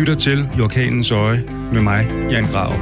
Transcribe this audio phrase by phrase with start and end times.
[0.00, 2.72] lytter til I Orkanens Øje med mig, Jan Grav.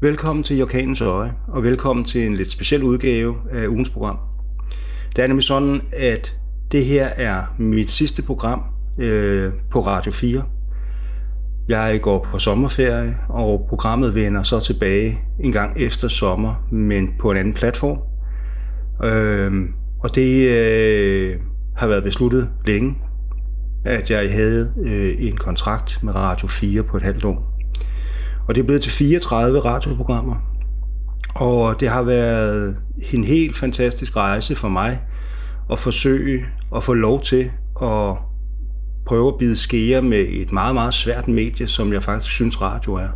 [0.00, 4.18] Velkommen til Orkanens Øje, og velkommen til en lidt speciel udgave af ugens program.
[5.16, 6.36] Det er nemlig sådan, at
[6.72, 8.62] det her er mit sidste program
[8.98, 10.42] øh, på Radio 4.
[11.68, 17.30] Jeg går på sommerferie, og programmet vender så tilbage en gang efter sommer, men på
[17.30, 17.98] en anden platform.
[19.04, 19.68] Øh,
[20.00, 21.36] og det øh,
[21.76, 22.94] har været besluttet længe,
[23.84, 27.58] at jeg havde øh, en kontrakt med Radio 4 på et halvt år.
[28.48, 30.36] Og det er blevet til 34 radioprogrammer.
[31.34, 32.76] Og det har været
[33.12, 35.00] en helt fantastisk rejse for mig
[35.70, 36.44] at forsøge
[36.76, 37.50] at få lov til
[37.82, 38.16] at
[39.06, 42.94] prøve at bide skære med et meget, meget svært medie, som jeg faktisk synes radio
[42.94, 43.08] er.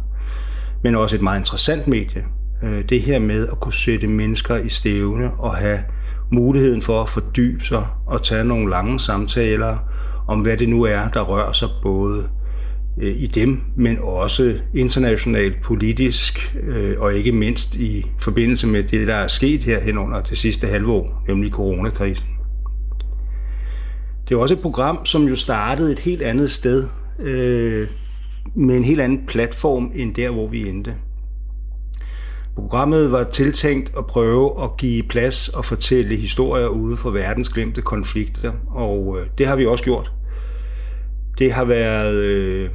[0.83, 2.25] Men også et meget interessant medie.
[2.63, 5.79] Øh, det her med at kunne sætte mennesker i stævne og have
[6.33, 9.79] muligheden for at fordybe sig og tage nogle lange samtaler
[10.29, 12.29] om, hvad det nu er, der rører sig både
[13.03, 19.07] øh, i dem, men også internationalt, politisk, øh, og ikke mindst i forbindelse med det,
[19.07, 22.29] der er sket her hen under det sidste halve år, nemlig coronakrisen.
[24.29, 26.89] Det er også et program, som jo startede et helt andet sted,
[27.21, 27.89] øh,
[28.55, 30.95] med en helt anden platform end der, hvor vi endte.
[32.55, 37.83] Programmet var tiltænkt at prøve at give plads og fortælle historier ude for verdens glemte
[37.83, 40.13] konflikter, og øh, det har vi også gjort.
[41.39, 42.71] Det har været øh,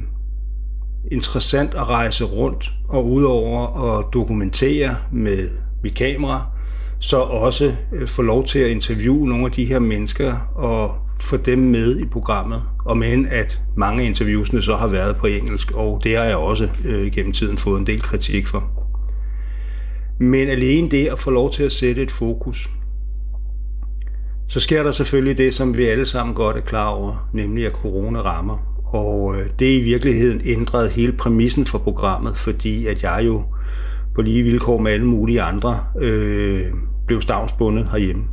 [1.10, 5.48] interessant at rejse rundt og udover at dokumentere med
[5.82, 6.46] mit kamera,
[6.98, 11.36] så også øh, få lov til at interviewe nogle af de her mennesker og få
[11.36, 12.62] dem med i programmet.
[12.84, 16.36] Og men at mange af interviewsene så har været på engelsk, og det har jeg
[16.36, 18.79] også øh, gennem tiden fået en del kritik for.
[20.20, 22.70] Men alene det at få lov til at sætte et fokus,
[24.48, 27.72] så sker der selvfølgelig det, som vi alle sammen godt er klar over, nemlig at
[27.72, 28.82] corona rammer.
[28.86, 33.44] Og øh, det i virkeligheden ændrede hele præmissen for programmet, fordi at jeg jo
[34.14, 36.66] på lige vilkår med alle mulige andre øh,
[37.06, 38.24] blev stavnsbundet herhjemme.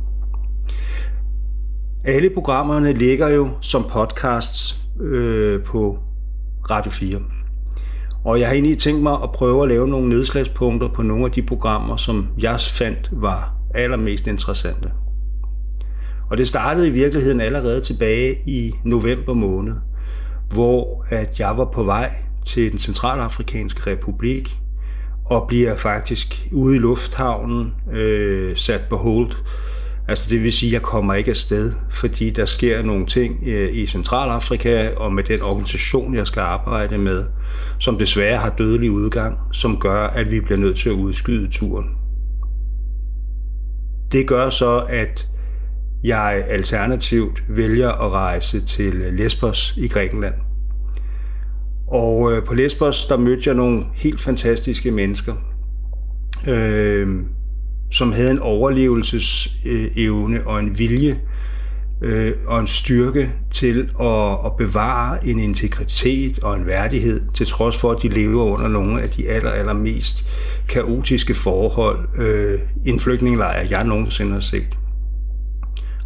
[2.04, 5.98] Alle programmerne ligger jo som podcasts øh, på
[6.70, 7.37] Radio 4.
[8.28, 11.30] Og jeg har egentlig tænkt mig at prøve at lave nogle nedslagspunkter på nogle af
[11.30, 14.90] de programmer, som jeg fandt var allermest interessante.
[16.30, 19.74] Og det startede i virkeligheden allerede tilbage i november måned,
[20.52, 22.10] hvor at jeg var på vej
[22.44, 24.58] til den centralafrikanske republik
[25.24, 29.32] og bliver faktisk ude i lufthavnen øh, sat på hold
[30.08, 33.74] Altså det vil sige, at jeg kommer ikke afsted, fordi der sker nogle ting øh,
[33.74, 37.24] i Centralafrika og med den organisation, jeg skal arbejde med,
[37.78, 41.86] som desværre har dødelig udgang, som gør, at vi bliver nødt til at udskyde turen.
[44.12, 45.28] Det gør så, at
[46.04, 50.34] jeg alternativt vælger at rejse til Lesbos i Grækenland.
[51.86, 55.34] Og øh, på Lesbos, der mødte jeg nogle helt fantastiske mennesker.
[56.48, 57.08] Øh,
[57.90, 61.20] som havde en overlevelsesevne og en vilje
[62.02, 67.76] øh, og en styrke til at, at bevare en integritet og en værdighed, til trods
[67.76, 70.28] for, at de lever under nogle af de aller, aller mest
[70.68, 74.78] kaotiske forhold, øh, en flygtningelejr, jeg nogensinde har set.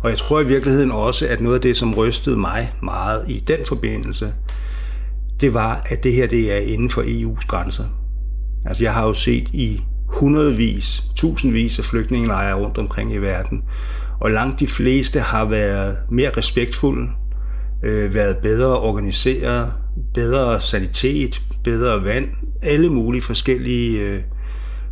[0.01, 3.45] Og jeg tror i virkeligheden også, at noget af det, som rystede mig meget i
[3.49, 4.33] den forbindelse,
[5.41, 7.85] det var, at det her det er inden for EU's grænser.
[8.65, 13.63] Altså jeg har jo set i hundredvis, tusindvis af flygtningelejre rundt omkring i verden.
[14.23, 17.09] Og langt de fleste har været mere respektfulde,
[17.85, 19.73] øh, været bedre organiseret,
[20.15, 22.29] bedre sanitet, bedre vand,
[22.63, 24.23] alle mulige forskellige øh,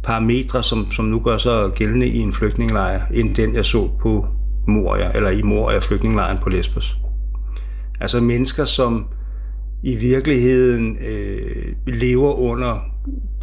[0.03, 4.27] parametre, som, som nu gør sig gældende i en flygtningelejr, end den jeg så på
[4.69, 6.97] Moria, eller i Moria flygtningelejren på Lesbos.
[8.01, 9.07] Altså mennesker, som
[9.83, 12.79] i virkeligheden øh, lever under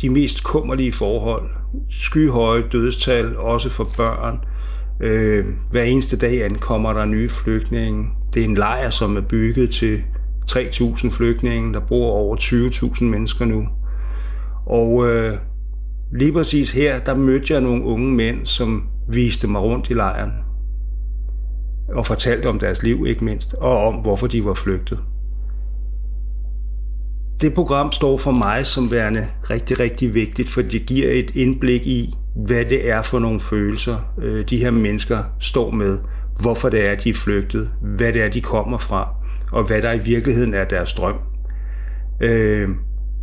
[0.01, 1.49] de mest kummerlige forhold,
[1.89, 4.35] skyhøje dødstal, også for børn.
[4.35, 4.56] Øh,
[4.99, 8.05] Øh, hver eneste dag ankommer der nye flygtninge.
[8.33, 10.03] Det er en lejr, som er bygget til
[10.51, 11.73] 3.000 flygtninge.
[11.73, 13.67] Der bor over 20.000 mennesker nu.
[14.65, 15.33] Og øh,
[16.13, 20.31] lige præcis her, der mødte jeg nogle unge mænd, som viste mig rundt i lejren.
[21.95, 24.99] Og fortalte om deres liv, ikke mindst, og om hvorfor de var flygtet.
[27.41, 31.87] Det program står for mig som værende rigtig, rigtig vigtigt, for det giver et indblik
[31.87, 35.99] i, hvad det er for nogle følelser, øh, de her mennesker står med,
[36.41, 39.09] hvorfor det er, de er flygtet, hvad det er, de kommer fra,
[39.51, 41.15] og hvad der i virkeligheden er deres drøm.
[42.21, 42.69] Øh,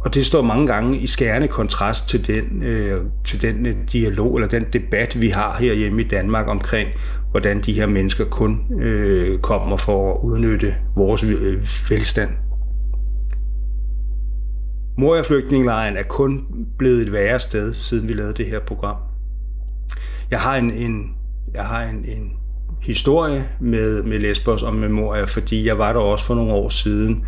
[0.00, 4.37] og det står mange gange i skærende kontrast til den, øh, til den øh, dialog
[4.37, 6.88] eller den debat, vi har herhjemme i Danmark omkring,
[7.31, 12.31] hvordan de her mennesker kun øh, kommer for at udnytte vores øh, velstand.
[14.96, 16.44] Moria-flygtningelejren er kun
[16.79, 18.96] blevet et værre sted, siden vi lavede det her program.
[20.31, 21.14] Jeg har en, en,
[21.55, 22.32] jeg har en, en
[22.82, 26.69] historie med, med Lesbos og med Moria, fordi jeg var der også for nogle år
[26.69, 27.25] siden,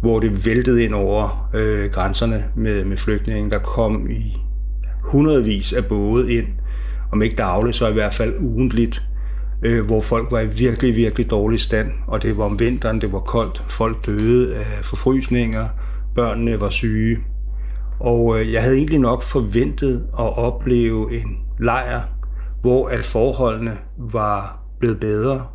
[0.00, 3.50] hvor det væltede ind over øh, grænserne med, med flygtninge.
[3.50, 4.36] Der kom i
[5.02, 6.46] hundredvis af både ind,
[7.12, 9.02] om ikke dagligt, så i hvert fald ugentligt,
[9.62, 13.12] øh, hvor folk var i virkelig, virkelig dårlig stand, og det var om vinteren, det
[13.12, 15.68] var koldt, folk døde af forfrysninger,
[16.14, 17.18] børnene var syge.
[18.00, 22.02] Og øh, jeg havde egentlig nok forventet at opleve en lejr,
[22.60, 25.46] hvor at forholdene var blevet bedre.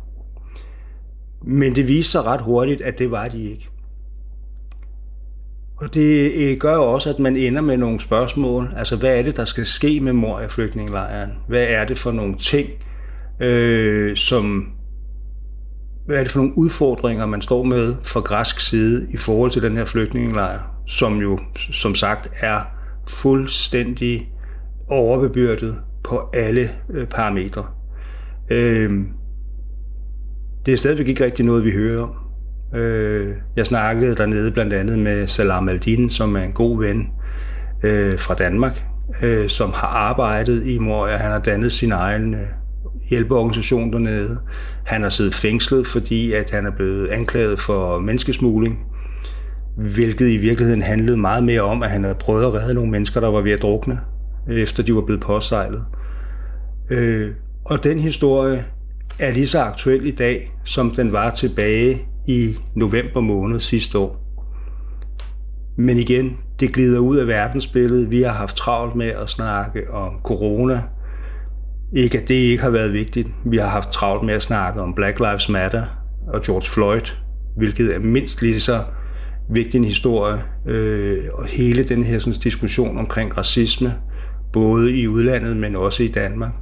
[1.42, 3.68] Men det viste sig ret hurtigt, at det var de ikke.
[5.76, 8.72] Og det øh, gør jo også, at man ender med nogle spørgsmål.
[8.76, 11.30] Altså, hvad er det, der skal ske med mor i flygtningelejren?
[11.48, 12.68] Hvad er det for nogle ting,
[13.40, 14.72] øh, som...
[16.06, 19.62] Hvad er det for nogle udfordringer, man står med fra græsk side i forhold til
[19.62, 21.38] den her flygtningelejr, som jo,
[21.72, 22.60] som sagt, er
[23.08, 24.32] fuldstændig
[24.88, 27.64] overbebyrdet på alle øh, parametre.
[28.50, 28.90] Øh,
[30.66, 32.10] det er stadigvæk ikke rigtig noget, vi hører om.
[32.78, 37.08] Øh, jeg snakkede dernede blandt andet med Salam Aldin, som er en god ven
[37.82, 38.84] øh, fra Danmark,
[39.22, 41.16] øh, som har arbejdet i Moria.
[41.16, 42.46] Han har dannet sin egen øh,
[43.10, 44.38] hjælpeorganisation dernede.
[44.84, 48.78] Han har siddet fængslet, fordi at han er blevet anklaget for menneskesmugling,
[49.76, 53.20] hvilket i virkeligheden handlede meget mere om, at han havde prøvet at redde nogle mennesker,
[53.20, 54.00] der var ved at drukne,
[54.48, 55.84] efter de var blevet påsejlet.
[56.90, 57.30] Øh,
[57.64, 58.64] og den historie
[59.18, 64.22] er lige så aktuel i dag, som den var tilbage i november måned sidste år.
[65.76, 68.10] Men igen, det glider ud af verdensbilledet.
[68.10, 70.82] Vi har haft travlt med at snakke om corona.
[71.96, 73.28] Ikke at det ikke har været vigtigt.
[73.44, 75.84] Vi har haft travlt med at snakke om Black Lives Matter
[76.28, 77.14] og George Floyd,
[77.56, 78.80] hvilket er mindst lige så
[79.50, 80.42] vigtig en historie.
[80.66, 83.94] Øh, og hele den her sådan, diskussion omkring racisme,
[84.52, 86.52] både i udlandet, men også i Danmark.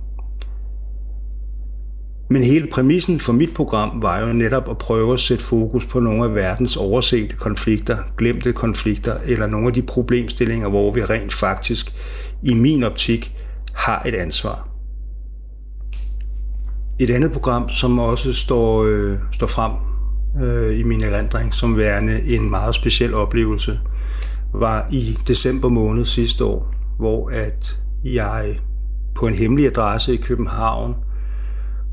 [2.31, 6.01] Men hele præmissen for mit program var jo netop at prøve at sætte fokus på
[6.01, 11.33] nogle af verdens oversete konflikter, glemte konflikter, eller nogle af de problemstillinger, hvor vi rent
[11.33, 11.93] faktisk,
[12.43, 13.37] i min optik,
[13.75, 14.74] har et ansvar.
[16.99, 19.73] Et andet program, som også står, øh, står frem
[20.43, 23.81] øh, i min erindring som værende en meget speciel oplevelse,
[24.55, 28.59] var i december måned sidste år, hvor at jeg
[29.15, 30.95] på en hemmelig adresse i København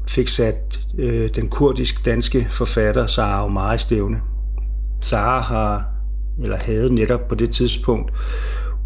[0.07, 4.21] fik sat øh, den kurdisk-danske forfatter Sara Omar i stævne.
[5.01, 5.85] Sara har,
[6.43, 8.11] eller havde netop på det tidspunkt,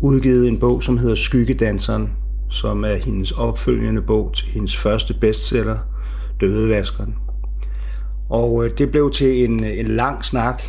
[0.02, 2.10] udgivet en bog, som hedder Skyggedanseren,
[2.50, 5.78] som er hendes opfølgende bog til hendes første bestseller,
[6.40, 7.16] Dødevaskeren.
[8.30, 10.64] Og øh, det blev til en, en lang snak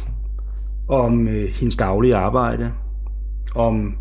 [0.89, 2.73] om øh, hendes daglige arbejde,
[3.55, 3.95] om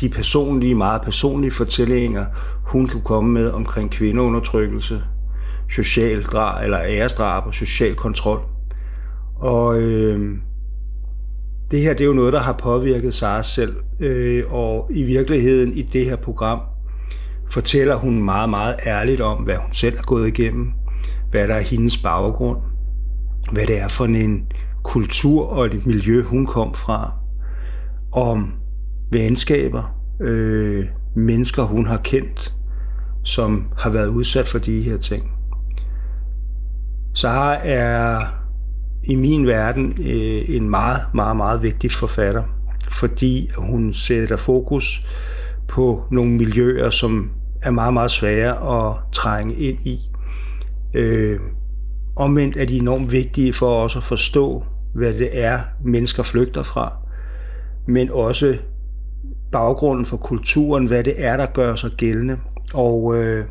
[0.00, 2.24] de personlige, meget personlige fortællinger,
[2.64, 5.02] hun kunne komme med omkring kvindeundertrykkelse,
[5.70, 8.40] social drab, eller æresdrab og social kontrol.
[9.36, 10.36] Og øh,
[11.70, 15.72] det her det er jo noget, der har påvirket Sara selv, øh, og i virkeligheden
[15.72, 16.60] i det her program
[17.50, 20.72] fortæller hun meget, meget ærligt om, hvad hun selv er gået igennem,
[21.30, 22.58] hvad der er hendes baggrund,
[23.52, 27.12] hvad det er for en kultur og et miljø, hun kom fra,
[28.12, 28.52] om
[29.10, 30.84] venskaber, øh,
[31.16, 32.54] mennesker, hun har kendt,
[33.24, 35.30] som har været udsat for de her ting.
[37.14, 38.20] Sara er
[39.04, 42.42] i min verden øh, en meget, meget, meget vigtig forfatter,
[42.90, 45.06] fordi hun sætter fokus
[45.68, 47.30] på nogle miljøer, som
[47.62, 50.09] er meget, meget svære at trænge ind i.
[50.94, 51.40] Øh,
[52.16, 56.92] omvendt er de enormt vigtige for os at forstå, hvad det er, mennesker flygter fra,
[57.86, 58.56] men også
[59.52, 62.36] baggrunden for kulturen, hvad det er, der gør sig gældende.
[62.74, 63.44] Og øh,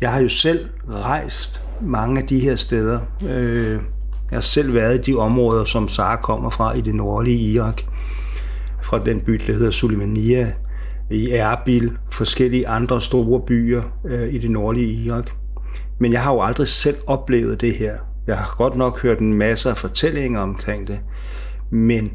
[0.00, 3.00] jeg har jo selv rejst mange af de her steder.
[3.28, 3.80] Øh,
[4.30, 7.82] jeg har selv været i de områder, som Sara kommer fra i det nordlige Irak.
[8.82, 10.52] Fra den by, der hedder Suleimania,
[11.10, 15.30] i Erbil, forskellige andre store byer øh, i det nordlige Irak.
[16.02, 17.96] Men jeg har jo aldrig selv oplevet det her.
[18.26, 21.00] Jeg har godt nok hørt en masse af fortællinger omkring det,
[21.70, 22.12] men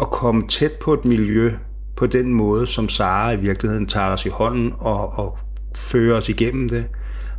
[0.00, 1.52] at komme tæt på et miljø
[1.96, 5.38] på den måde, som Sara i virkeligheden tager os i hånden og, og
[5.76, 6.84] fører os igennem det,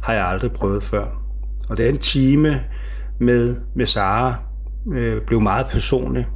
[0.02, 1.06] har jeg aldrig prøvet før.
[1.70, 2.62] Og den time
[3.20, 4.36] med, med Sara
[4.94, 6.28] øh, blev meget personlig.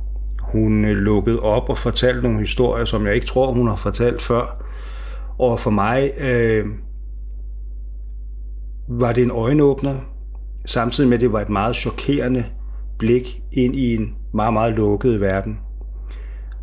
[0.42, 4.22] Hun øh, lukkede op og fortalte nogle historier, som jeg ikke tror, hun har fortalt
[4.22, 4.66] før.
[5.40, 6.66] Og for mig øh,
[8.90, 9.96] var det en øjenåbner,
[10.66, 12.46] samtidig med, at det var et meget chokerende
[13.00, 15.58] blik ind i en meget, meget lukket verden.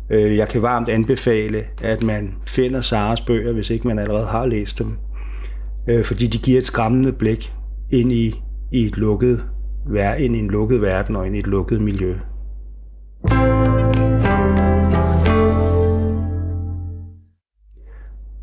[0.09, 4.45] Øh, jeg kan varmt anbefale, at man finder Saras bøger, hvis ikke man allerede har
[4.45, 4.97] læst dem.
[5.89, 7.53] Øh, fordi de giver et skræmmende blik
[7.91, 9.43] ind i, i et lukket,
[10.19, 12.15] ind i en lukket verden og ind i et lukket miljø.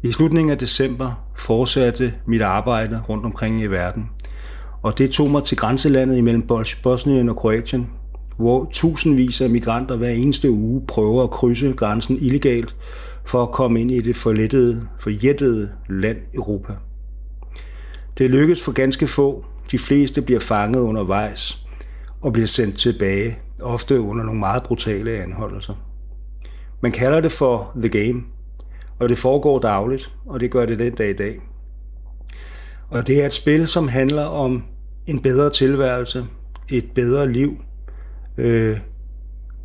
[0.02, 4.10] I slutningen af december fortsatte mit arbejde rundt omkring i verden,
[4.82, 6.46] og det tog mig til grænselandet imellem
[6.82, 7.90] Bosnien og Kroatien,
[8.36, 12.76] hvor tusindvis af migranter hver eneste uge prøver at krydse grænsen illegalt
[13.24, 16.72] for at komme ind i det forlettede, forjættede land Europa.
[18.18, 19.44] Det lykkes for ganske få.
[19.70, 21.66] De fleste bliver fanget undervejs
[22.20, 25.74] og bliver sendt tilbage, ofte under nogle meget brutale anholdelser.
[26.80, 28.22] Man kalder det for The Game,
[29.00, 31.40] og det foregår dagligt, og det gør det den dag i dag.
[32.90, 34.62] Og det er et spil, som handler om
[35.06, 36.26] en bedre tilværelse,
[36.68, 37.56] et bedre liv,
[38.38, 38.78] øh,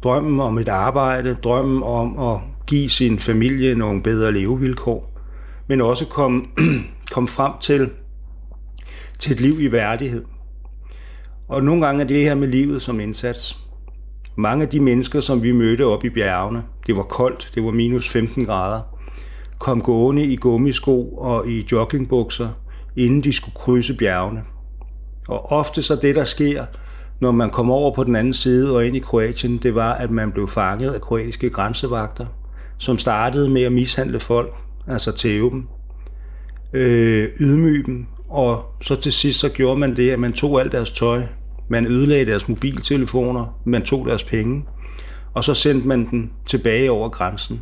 [0.03, 5.19] drømmen om et arbejde, drømmen om at give sin familie nogle bedre levevilkår,
[5.67, 6.45] men også komme
[7.13, 7.89] kom frem til,
[9.19, 10.25] til et liv i værdighed.
[11.47, 13.57] Og nogle gange er det her med livet som indsats.
[14.37, 17.71] Mange af de mennesker, som vi mødte op i bjergene, det var koldt, det var
[17.71, 18.94] minus 15 grader,
[19.59, 22.49] kom gående i gummisko og i joggingbukser,
[22.95, 24.41] inden de skulle krydse bjergene.
[25.27, 26.65] Og ofte så det, der sker,
[27.19, 30.11] når man kom over på den anden side og ind i Kroatien, det var, at
[30.11, 32.25] man blev fanget af kroatiske grænsevagter,
[32.77, 34.53] som startede med at mishandle folk,
[34.87, 35.67] altså tæve dem,
[36.73, 40.71] øh, ydmyge dem, og så til sidst så gjorde man det, at man tog alt
[40.71, 41.23] deres tøj,
[41.69, 44.65] man ødelagde deres mobiltelefoner, man tog deres penge,
[45.33, 47.61] og så sendte man den tilbage over grænsen.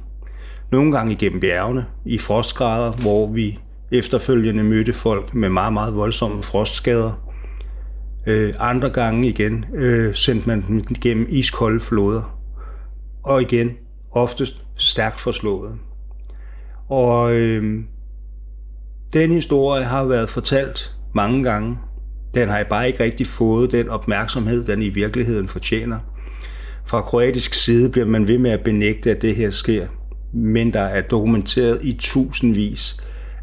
[0.73, 3.59] Nogle gange igennem bjergene, i frostgrader, hvor vi
[3.91, 7.23] efterfølgende mødte folk med meget, meget voldsomme frostskader,
[8.27, 12.39] Øh, andre gange igen øh, sendte man dem gennem iskolde floder.
[13.23, 13.71] Og igen,
[14.11, 15.71] oftest stærkt forslået.
[16.89, 17.79] Og øh,
[19.13, 21.77] den historie har været fortalt mange gange.
[22.35, 25.99] Den har jeg bare ikke rigtig fået den opmærksomhed, den i virkeligheden fortjener.
[26.85, 29.87] Fra kroatisk side bliver man ved med at benægte, at det her sker.
[30.33, 32.97] Men der er dokumenteret i tusindvis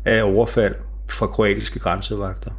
[0.04, 0.75] af overfald
[1.11, 2.50] fra kroatiske grænsevagter.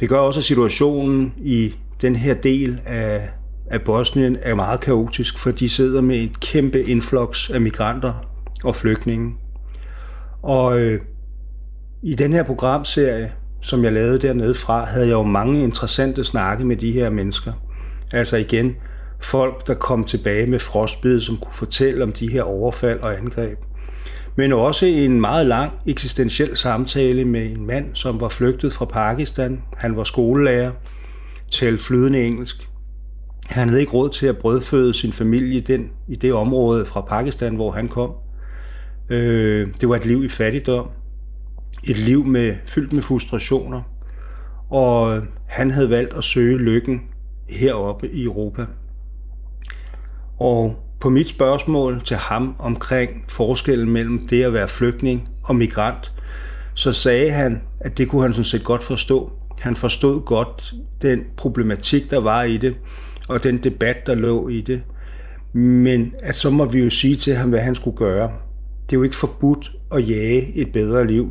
[0.00, 3.28] Det gør også, at situationen i den her del af,
[3.66, 8.14] af Bosnien er meget kaotisk, for de sidder med et kæmpe influx af migranter
[8.64, 9.34] og flygtninge.
[10.42, 11.00] Og øh,
[12.02, 16.64] i den her programserie, som jeg lavede dernede fra, havde jeg jo mange interessante snakke
[16.64, 17.52] med de her mennesker.
[18.12, 18.76] Altså igen,
[19.20, 23.58] folk, der kom tilbage med frostbid, som kunne fortælle om de her overfald og angreb
[24.36, 29.62] men også en meget lang eksistentiel samtale med en mand, som var flygtet fra Pakistan.
[29.76, 30.72] Han var skolelærer,
[31.50, 32.68] talte flydende engelsk.
[33.46, 37.00] Han havde ikke råd til at brødføde sin familie i, den, i det område fra
[37.00, 38.10] Pakistan, hvor han kom.
[39.08, 40.88] Øh, det var et liv i fattigdom.
[41.84, 43.82] Et liv med, fyldt med frustrationer.
[44.70, 47.00] Og han havde valgt at søge lykken
[47.48, 48.66] heroppe i Europa.
[50.38, 56.12] Og på mit spørgsmål til ham omkring forskellen mellem det at være flygtning og migrant,
[56.74, 59.32] så sagde han, at det kunne han sådan set godt forstå.
[59.60, 62.74] Han forstod godt den problematik, der var i det,
[63.28, 64.82] og den debat, der lå i det.
[65.52, 68.30] Men at så må vi jo sige til ham, hvad han skulle gøre.
[68.86, 71.28] Det er jo ikke forbudt at jage et bedre liv.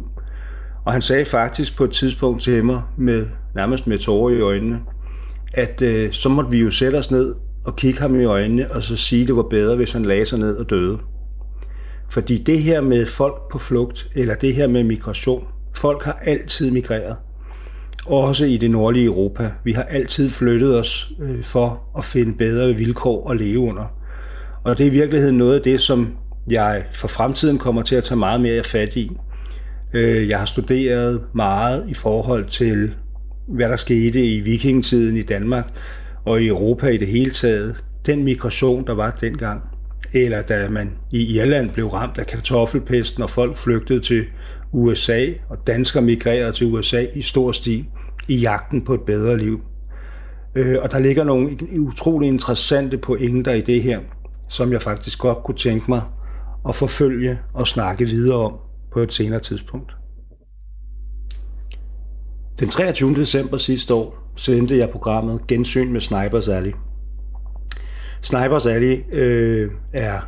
[0.86, 4.80] Og han sagde faktisk på et tidspunkt til mig, med, nærmest med tårer i øjnene,
[5.54, 8.84] at øh, så måtte vi jo sætte os ned og kigge ham i øjnene og
[8.84, 10.98] så sige, at det var bedre, hvis han lagde sig ned og døde.
[12.10, 15.44] Fordi det her med folk på flugt, eller det her med migration,
[15.76, 17.16] folk har altid migreret.
[18.06, 19.52] Også i det nordlige Europa.
[19.64, 23.86] Vi har altid flyttet os øh, for at finde bedre vilkår at leve under.
[24.64, 26.08] Og det er i virkeligheden noget af det, som
[26.50, 29.12] jeg for fremtiden kommer til at tage meget mere fat i.
[29.94, 32.94] Øh, jeg har studeret meget i forhold til,
[33.48, 35.70] hvad der skete i vikingetiden i Danmark,
[36.26, 39.62] og i Europa i det hele taget, den migration, der var dengang,
[40.14, 44.26] eller da man i Irland blev ramt af kartoffelpesten, og folk flygtede til
[44.72, 47.86] USA, og danskere migrerede til USA i stor stil,
[48.28, 49.62] i jagten på et bedre liv.
[50.56, 54.00] Øh, og der ligger nogle utrolig interessante pointer i det her,
[54.50, 56.02] som jeg faktisk godt kunne tænke mig
[56.68, 58.54] at forfølge og snakke videre om
[58.94, 59.92] på et senere tidspunkt.
[62.60, 63.16] Den 23.
[63.16, 66.72] december sidste år sendte jeg programmet Gensyn med Snipers Alley.
[68.22, 70.20] Snipers Alley øh, er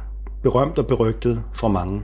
[0.43, 2.01] berømt og berygtet for mange.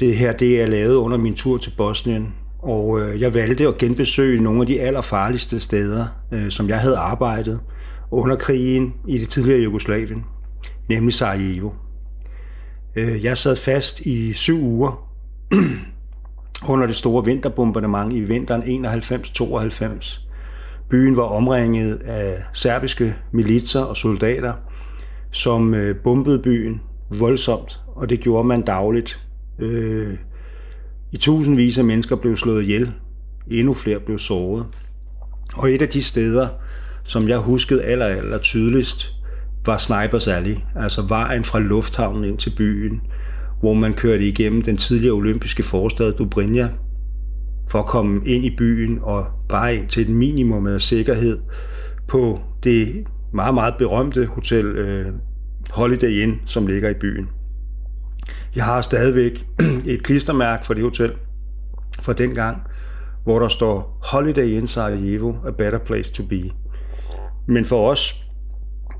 [0.00, 3.78] Det her det er lavet under min tur til Bosnien, og øh, jeg valgte at
[3.78, 7.60] genbesøge nogle af de allerfarligste steder, øh, som jeg havde arbejdet
[8.10, 10.24] under krigen i det tidligere Jugoslavien,
[10.88, 11.70] nemlig Sarajevo.
[12.96, 15.08] Øh, jeg sad fast i syv uger
[16.72, 20.27] under det store vinterbombardement i vinteren 91-92.
[20.90, 24.52] Byen var omringet af serbiske militser og soldater,
[25.30, 26.80] som øh, bombede byen
[27.18, 29.20] voldsomt, og det gjorde man dagligt.
[29.58, 30.16] Øh,
[31.12, 32.92] I tusindvis af mennesker blev slået ihjel,
[33.50, 34.66] endnu flere blev såret.
[35.54, 36.48] Og et af de steder,
[37.04, 39.12] som jeg huskede aller, aller tydeligst,
[39.66, 43.00] var Snipers Alley, altså vejen fra lufthavnen ind til byen,
[43.60, 46.68] hvor man kørte igennem den tidligere olympiske forstad Dubrinja,
[47.68, 51.38] for at komme ind i byen og bare ind til et minimum af sikkerhed
[52.06, 55.12] på det meget, meget berømte hotel øh,
[55.70, 57.28] Holiday Inn, som ligger i byen.
[58.56, 59.46] Jeg har stadigvæk
[59.86, 61.12] et klistermærke for det hotel
[62.02, 62.62] fra den gang,
[63.24, 66.50] hvor der står Holiday Inn Sarajevo, a better place to be.
[67.46, 68.24] Men for os,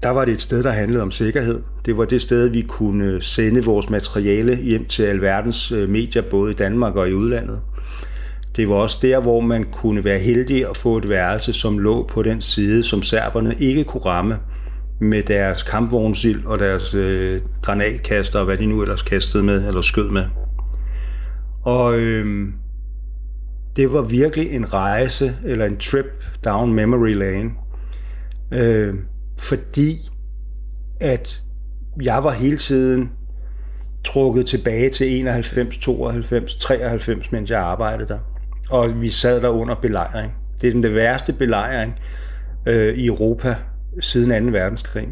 [0.02, 1.62] der var det et sted, der handlede om sikkerhed.
[1.86, 6.50] Det var det sted, vi kunne sende vores materiale hjem til alverdens øh, medier, både
[6.50, 7.60] i Danmark og i udlandet.
[8.58, 12.06] Det var også der, hvor man kunne være heldig at få et værelse, som lå
[12.06, 14.38] på den side, som serberne ikke kunne ramme
[15.00, 19.80] med deres kampvognsild og deres øh, granatkaster og hvad de nu ellers kastede med eller
[19.80, 20.24] skød med.
[21.64, 22.48] Og øh,
[23.76, 27.50] det var virkelig en rejse eller en trip down memory lane.
[28.52, 28.94] Øh,
[29.38, 29.96] fordi
[31.00, 31.42] at
[32.02, 33.10] jeg var hele tiden
[34.04, 38.18] trukket tilbage til 91, 92, 93, mens jeg arbejdede der.
[38.70, 40.34] Og vi sad der under belejring.
[40.60, 41.94] Det er den det værste belejring
[42.66, 43.56] øh, i Europa
[44.00, 44.58] siden 2.
[44.58, 45.08] verdenskrig.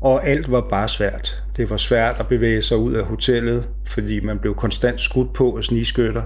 [0.00, 1.44] Og alt var bare svært.
[1.56, 5.56] Det var svært at bevæge sig ud af hotellet, fordi man blev konstant skudt på
[5.56, 6.22] af snigskytter.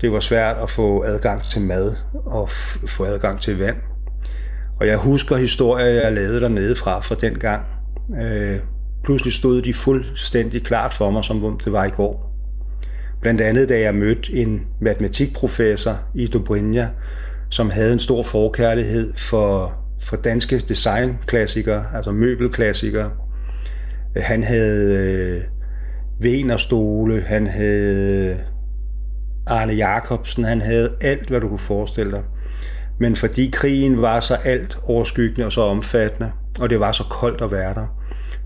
[0.00, 2.50] Det var svært at få adgang til mad og
[2.88, 3.76] få adgang til vand.
[4.80, 7.62] Og jeg husker historier, jeg lavede dernede fra, fra den gang.
[8.22, 8.58] Øh,
[9.04, 12.27] pludselig stod de fuldstændig klart for mig, som det var i går.
[13.20, 16.88] Blandt andet, da jeg mødte en matematikprofessor i Dobrinja,
[17.50, 23.10] som havde en stor forkærlighed for, for danske designklassikere, altså møbelklassikere.
[24.16, 25.42] Han havde øh,
[26.20, 28.36] Venerstole, han havde øh,
[29.46, 32.22] Arne Jacobsen, han havde alt, hvad du kunne forestille dig.
[33.00, 37.42] Men fordi krigen var så alt overskyggende og så omfattende, og det var så koldt
[37.42, 37.97] at være der,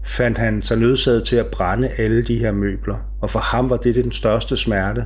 [0.06, 2.96] fandt han sig nødsaget til at brænde alle de her møbler.
[3.20, 5.04] Og for ham var det den største smerte.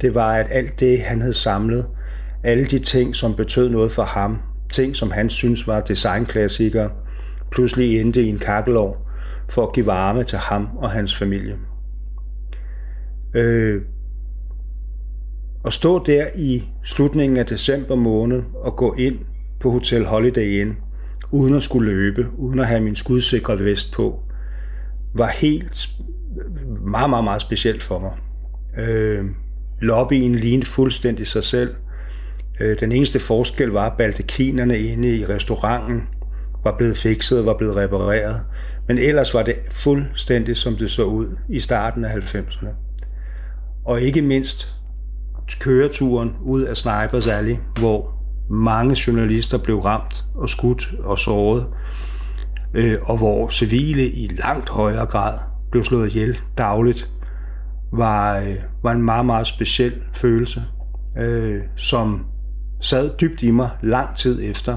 [0.00, 1.86] Det var, at alt det, han havde samlet,
[2.44, 4.38] alle de ting, som betød noget for ham,
[4.72, 6.90] ting, som han synes var designklassikere,
[7.50, 8.96] pludselig endte i en kakkelov
[9.50, 11.56] for at give varme til ham og hans familie.
[13.34, 13.82] Øh,
[15.64, 19.18] at stå der i slutningen af december måned og gå ind
[19.60, 20.76] på Hotel Holiday Inn,
[21.30, 24.20] uden at skulle løbe, uden at have min skudsikre vest på,
[25.14, 25.88] var helt
[26.86, 28.12] meget, meget, meget specielt for mig.
[28.86, 29.24] Øh,
[29.80, 31.74] lobbyen lignede fuldstændig sig selv.
[32.60, 36.02] Øh, den eneste forskel var, at baldekinerne inde i restauranten
[36.64, 38.40] var blevet fikset, var blevet repareret.
[38.88, 42.68] Men ellers var det fuldstændig, som det så ud i starten af 90'erne.
[43.84, 44.68] Og ikke mindst
[45.60, 51.66] køreturen ud af Snipers Alley, hvor mange journalister blev ramt og skudt og såret,
[52.74, 55.38] øh, og hvor civile i langt højere grad
[55.70, 57.10] blev slået ihjel dagligt,
[57.92, 60.62] var, øh, var en meget, meget speciel følelse,
[61.18, 62.24] øh, som
[62.80, 64.76] sad dybt i mig lang tid efter,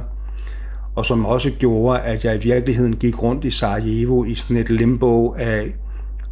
[0.95, 4.69] og som også gjorde, at jeg i virkeligheden gik rundt i Sarajevo i sådan et
[4.69, 5.75] limbo af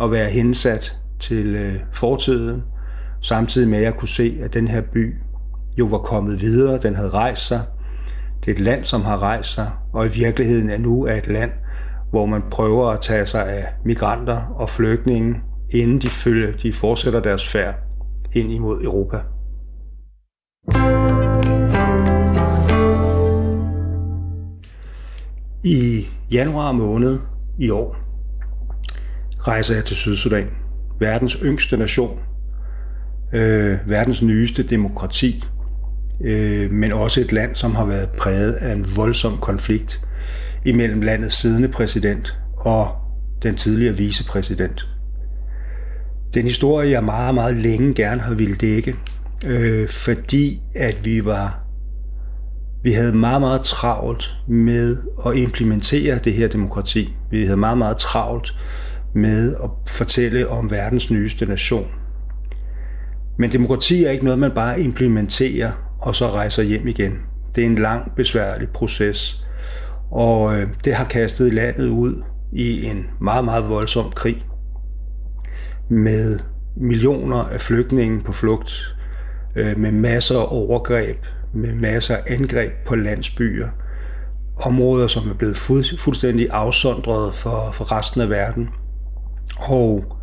[0.01, 2.63] at være hensat til øh, fortiden,
[3.21, 5.15] samtidig med at jeg kunne se, at den her by
[5.79, 7.61] jo var kommet videre, den havde rejst sig.
[8.39, 11.51] Det er et land, som har rejst sig, og i virkeligheden er nu et land,
[12.09, 15.35] hvor man prøver at tage sig af migranter og flygtninge,
[15.69, 17.75] inden de, følger, de fortsætter deres færd
[18.33, 19.17] ind imod Europa.
[25.63, 27.19] I januar måned
[27.59, 27.95] i år
[29.39, 30.49] rejser jeg til Sydsudan,
[30.99, 32.19] verdens yngste nation,
[33.33, 35.43] øh, verdens nyeste demokrati,
[36.21, 40.01] øh, men også et land, som har været præget af en voldsom konflikt
[40.65, 42.87] imellem landets siddende præsident og
[43.43, 44.87] den tidligere vicepræsident.
[46.33, 48.95] Den historie, jeg meget, meget længe gerne har ville dække,
[49.45, 51.63] øh, fordi at vi var
[52.83, 57.15] vi havde meget, meget travlt med at implementere det her demokrati.
[57.31, 58.55] Vi havde meget, meget travlt
[59.15, 61.87] med at fortælle om verdens nyeste nation.
[63.37, 65.71] Men demokrati er ikke noget, man bare implementerer
[66.03, 67.19] og så rejser hjem igen.
[67.55, 69.45] Det er en lang, besværlig proces,
[70.11, 74.45] og øh, det har kastet landet ud i en meget, meget voldsom krig
[75.89, 76.39] med
[76.75, 78.95] millioner af flygtninge på flugt,
[79.55, 81.17] øh, med masser af overgreb,
[81.53, 83.67] med masser af angreb på landsbyer,
[84.65, 85.57] områder, som er blevet
[85.99, 88.69] fuldstændig afsondret for, for resten af verden.
[89.69, 90.17] Og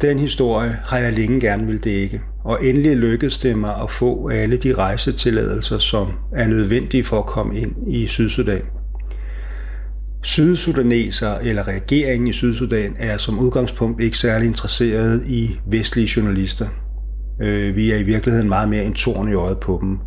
[0.00, 2.20] den historie har jeg længe gerne vil dække.
[2.48, 7.26] Og endelig lykkedes det mig at få alle de rejsetilladelser, som er nødvendige for at
[7.26, 8.62] komme ind i Sydsudan.
[10.22, 16.68] Sydsudaneser eller regeringen i Sydsudan er som udgangspunkt ikke særlig interesseret i vestlige journalister.
[17.42, 19.98] Øh, vi er i virkeligheden meget mere en torn i øjet på dem.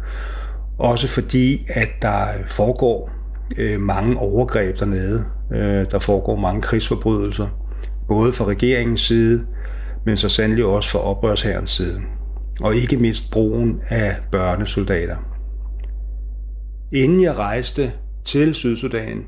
[0.79, 3.11] Også fordi, at der foregår
[3.57, 5.25] øh, mange overgreb dernede.
[5.53, 7.47] Øh, der foregår mange krigsforbrydelser,
[8.07, 9.45] både fra regeringens side,
[10.05, 12.01] men så sandelig også fra oprørshærens side.
[12.61, 15.17] Og ikke mindst brugen af børnesoldater.
[16.91, 17.91] Inden jeg rejste
[18.25, 19.25] til Sydsudan,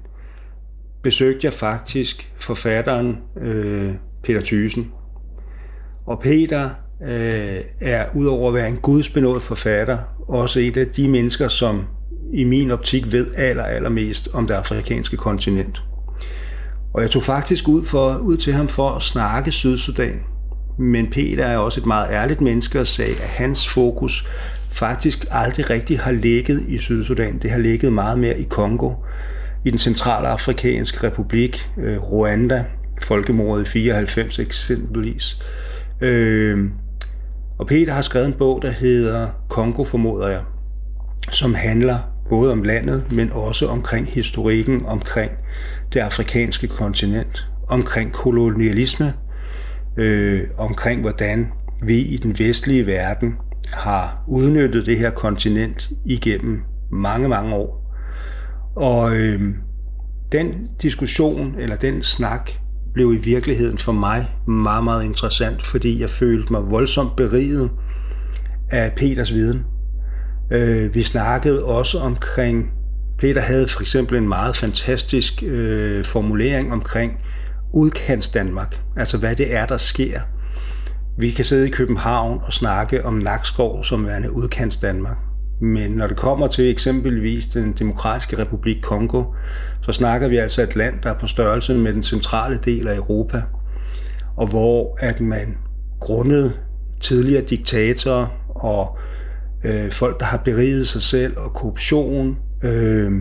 [1.03, 3.93] besøgte jeg faktisk forfatteren øh,
[4.23, 4.91] Peter Thysen.
[6.05, 6.69] Og Peter
[7.03, 11.83] øh, er udover at være en gudsbenået forfatter, også et af de mennesker, som
[12.33, 15.83] i min optik ved aller, allermest om det afrikanske kontinent.
[16.93, 20.32] Og jeg tog faktisk ud, for, ud til ham for at snakke Sydsudan.
[20.77, 24.27] Men Peter er også et meget ærligt menneske og sagde, at hans fokus
[24.69, 27.39] faktisk aldrig rigtig har ligget i Sydsudan.
[27.39, 28.93] Det har ligget meget mere i Kongo,
[29.65, 32.65] i den centrale afrikanske republik, øh, Rwanda,
[33.03, 35.37] folkemordet i 94 eksempelvis.
[36.01, 36.69] Øh,
[37.59, 40.41] og Peter har skrevet en bog, der hedder Kongo formoder jeg,
[41.29, 41.97] som handler
[42.29, 45.31] både om landet, men også omkring historikken omkring
[45.93, 49.13] det afrikanske kontinent, omkring kolonialisme,
[49.97, 51.47] øh, omkring hvordan
[51.83, 53.33] vi i den vestlige verden
[53.73, 57.95] har udnyttet det her kontinent igennem mange, mange år.
[58.75, 59.41] Og øh,
[60.31, 62.51] den diskussion, eller den snak,
[62.93, 67.71] blev i virkeligheden for mig meget, meget interessant, fordi jeg følte mig voldsomt beriget
[68.69, 69.63] af Peters viden.
[70.51, 72.71] Øh, vi snakkede også omkring,
[73.17, 77.11] Peter havde for eksempel en meget fantastisk øh, formulering omkring
[77.73, 80.21] udkants Danmark, altså hvad det er, der sker.
[81.17, 85.17] Vi kan sidde i København og snakke om Nakskov som værende udkants Danmark.
[85.61, 89.23] Men når det kommer til eksempelvis den demokratiske republik Kongo,
[89.81, 92.95] så snakker vi altså et land, der er på størrelse med den centrale del af
[92.95, 93.41] Europa,
[94.37, 95.57] og hvor at man
[95.99, 96.59] grundet
[97.01, 98.97] tidligere diktatorer og
[99.63, 103.11] øh, folk, der har beriget sig selv og korruption, øh,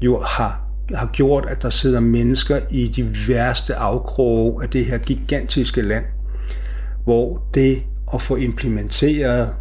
[0.00, 4.98] jo har, har gjort, at der sidder mennesker i de værste afkroge af det her
[4.98, 6.04] gigantiske land,
[7.04, 7.82] hvor det
[8.14, 9.54] at få implementeret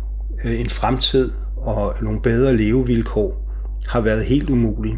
[0.46, 3.46] øh, en fremtid og nogle bedre levevilkår
[3.88, 4.98] har været helt umuligt.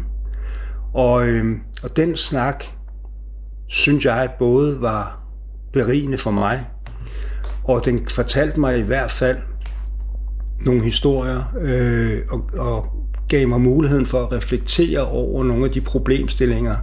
[0.94, 2.64] Og, øh, og den snak,
[3.66, 5.20] synes jeg, både var
[5.72, 6.66] berigende for mig,
[7.64, 9.38] og den fortalte mig i hvert fald
[10.66, 12.86] nogle historier, øh, og, og
[13.28, 16.76] gav mig muligheden for at reflektere over nogle af de problemstillinger,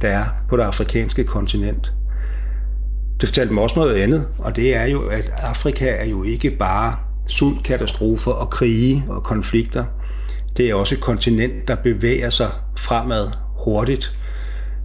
[0.00, 1.92] der er på det afrikanske kontinent.
[3.20, 6.50] Det fortalte mig også noget andet, og det er jo, at Afrika er jo ikke
[6.50, 9.84] bare sultkatastrofer og krige og konflikter.
[10.56, 13.30] Det er også et kontinent, der bevæger sig fremad
[13.64, 14.18] hurtigt.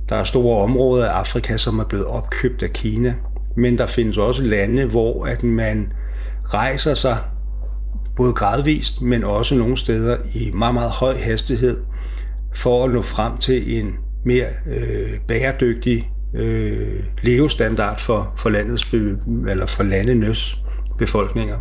[0.10, 3.13] Der er store områder af Afrika, som er blevet opkøbt af Kina,
[3.58, 5.93] men der findes også lande, hvor at man
[6.45, 7.17] rejser sig
[8.15, 11.82] både gradvist, men også nogle steder i meget, meget høj hastighed,
[12.56, 13.95] for at nå frem til en
[14.26, 18.93] mere øh, bæredygtig øh, levestandard for, for, landets,
[19.49, 20.58] eller for landenes
[20.97, 21.58] befolkninger.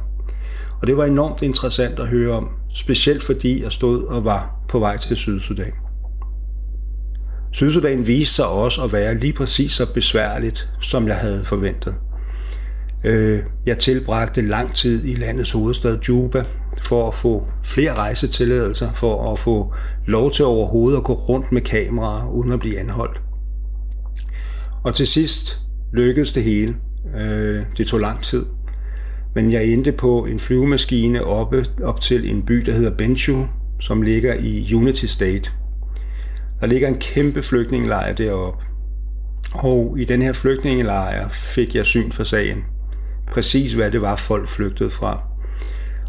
[0.80, 4.78] Og det var enormt interessant at høre om, specielt fordi jeg stod og var på
[4.78, 5.72] vej til Sydsudan.
[7.52, 11.94] Sydsudan viste sig også at være lige præcis så besværligt, som jeg havde forventet.
[13.04, 16.44] Øh, jeg tilbragte lang tid i landets hovedstad Juba
[16.82, 19.74] for at få flere rejsetilladelser, for at få
[20.06, 23.22] lov til overhovedet at gå rundt med kameraer uden at blive anholdt.
[24.84, 25.58] Og til sidst
[25.92, 26.76] lykkedes det hele.
[27.20, 28.46] Øh, det tog lang tid.
[29.34, 33.46] Men jeg endte på en flyvemaskine oppe op til en by, der hedder Benchu,
[33.80, 35.50] som ligger i Unity State.
[36.60, 38.64] Der ligger en kæmpe flygtningelejr deroppe.
[39.52, 42.58] Og i den her flygtningelejr fik jeg syn for sagen.
[43.32, 45.22] Præcis hvad det var, folk flygtede fra.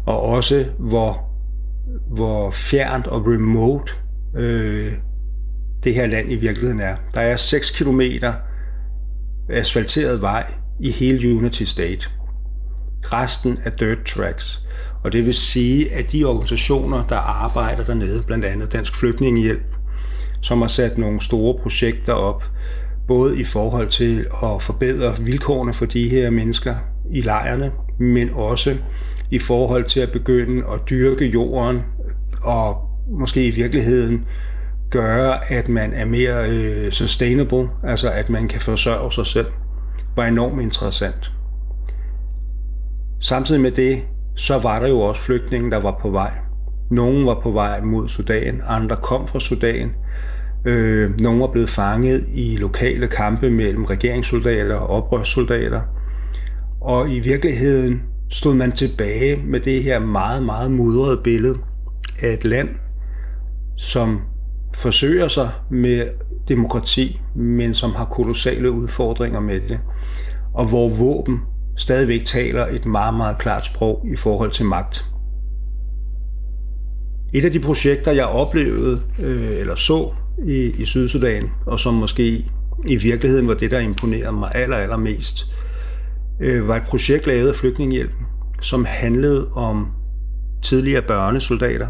[0.06, 1.24] Og også hvor,
[2.10, 3.92] hvor fjernt og remote
[4.36, 4.92] øh,
[5.84, 6.96] det her land i virkeligheden er.
[7.14, 8.00] Der er 6 km
[9.50, 12.06] asfalteret vej i hele Unity State.
[13.02, 14.62] Resten er dirt tracks.
[15.02, 19.76] Og det vil sige, at de organisationer, der arbejder dernede, blandt andet Dansk Flygtningehjælp,
[20.40, 22.44] som har sat nogle store projekter op,
[23.08, 26.74] både i forhold til at forbedre vilkårene for de her mennesker
[27.10, 28.76] i lejrene, men også
[29.30, 31.82] i forhold til at begynde at dyrke jorden
[32.42, 32.76] og
[33.10, 34.24] måske i virkeligheden
[34.90, 39.46] gøre, at man er mere øh, sustainable, altså at man kan forsørge sig selv,
[40.16, 41.32] var enormt interessant.
[43.20, 44.02] Samtidig med det,
[44.36, 46.30] så var der jo også flygtninge, der var på vej.
[46.90, 49.92] Nogle var på vej mod Sudan, andre kom fra Sudan.
[50.64, 55.80] Øh, nogle var blevet fanget i lokale kampe mellem regeringssoldater og oprørssoldater.
[56.84, 61.58] Og i virkeligheden stod man tilbage med det her meget, meget mudrede billede
[62.22, 62.68] af et land,
[63.76, 64.20] som
[64.74, 66.08] forsøger sig med
[66.48, 69.78] demokrati, men som har kolossale udfordringer med det,
[70.54, 71.40] og hvor våben
[71.76, 75.04] stadigvæk taler et meget, meget klart sprog i forhold til magt.
[77.34, 80.12] Et af de projekter, jeg oplevede øh, eller så
[80.46, 82.50] i, i Sydsudan, og som måske
[82.86, 85.46] i virkeligheden var det, der imponerede mig aller, allermest,
[86.40, 88.26] øh, var et projekt lavet af Flygtningehjælpen,
[88.60, 89.86] som handlede om
[90.62, 91.88] tidligere børnesoldater.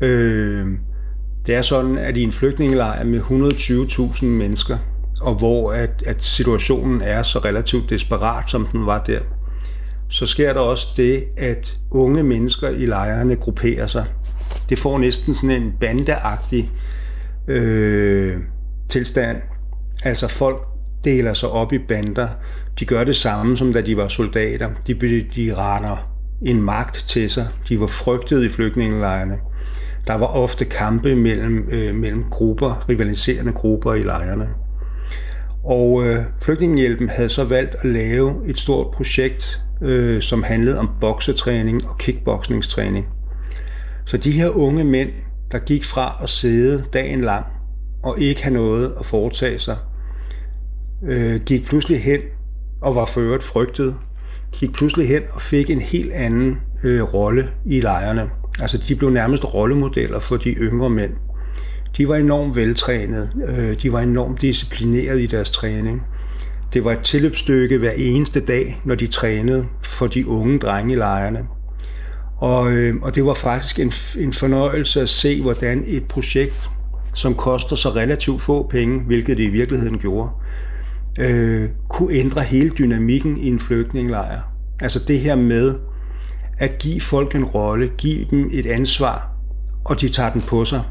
[0.00, 0.66] Øh,
[1.46, 4.78] det er sådan, at i en flygtningelejr med 120.000 mennesker,
[5.20, 9.20] og hvor at, at situationen er så relativt desperat, som den var der,
[10.08, 14.06] så sker der også det, at unge mennesker i lejrene grupperer sig.
[14.68, 16.70] Det får næsten sådan en bandeagtig
[17.48, 18.36] øh,
[18.90, 19.36] tilstand.
[20.04, 20.66] Altså folk
[21.04, 22.28] deler sig op i bander.
[22.78, 24.70] De gør det samme, som da de var soldater.
[24.86, 24.94] De,
[25.34, 27.48] de retter en magt til sig.
[27.68, 29.38] De var frygtet i flygtningelejrene.
[30.06, 34.48] Der var ofte kampe mellem, øh, mellem grupper, rivaliserende grupper i lejrene.
[35.64, 40.90] Og øh, Flygtningehjælpen havde så valgt at lave et stort projekt, øh, som handlede om
[41.00, 43.06] boksetræning og kickboxningstræning.
[44.04, 45.10] Så de her unge mænd,
[45.52, 47.46] der gik fra at sidde dagen lang
[48.02, 49.76] og ikke have noget at foretage sig,
[51.02, 52.20] øh, gik pludselig hen
[52.82, 53.96] og var for frygtet,
[54.52, 58.30] gik pludselig hen og fik en helt anden øh, rolle i lejrene.
[58.60, 61.12] Altså de blev nærmest rollemodeller for de yngre mænd.
[61.96, 66.02] De var enormt veltrænede, øh, de var enormt disciplineret i deres træning.
[66.72, 70.96] Det var et tilløbsstykke hver eneste dag, når de trænede for de unge drenge i
[70.96, 71.40] lejrene.
[72.36, 76.70] Og, øh, og det var faktisk en, en fornøjelse at se, hvordan et projekt,
[77.14, 80.30] som koster så relativt få penge, hvilket det i virkeligheden gjorde,
[81.18, 84.40] øh, kunne ændre hele dynamikken i en flygtningelejr.
[84.80, 85.74] Altså det her med
[86.58, 89.30] at give folk en rolle, give dem et ansvar,
[89.84, 90.82] og de tager den på sig,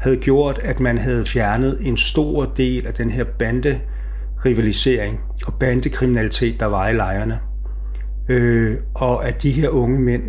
[0.00, 3.80] havde gjort, at man havde fjernet en stor del af den her bande
[4.44, 7.38] rivalisering og bandekriminalitet, der var i lejrene.
[8.28, 10.22] Øh, og at de her unge mænd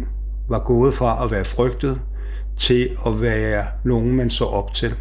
[0.50, 2.00] var gået fra at være frygtet
[2.58, 4.94] til at være nogen, man så op til.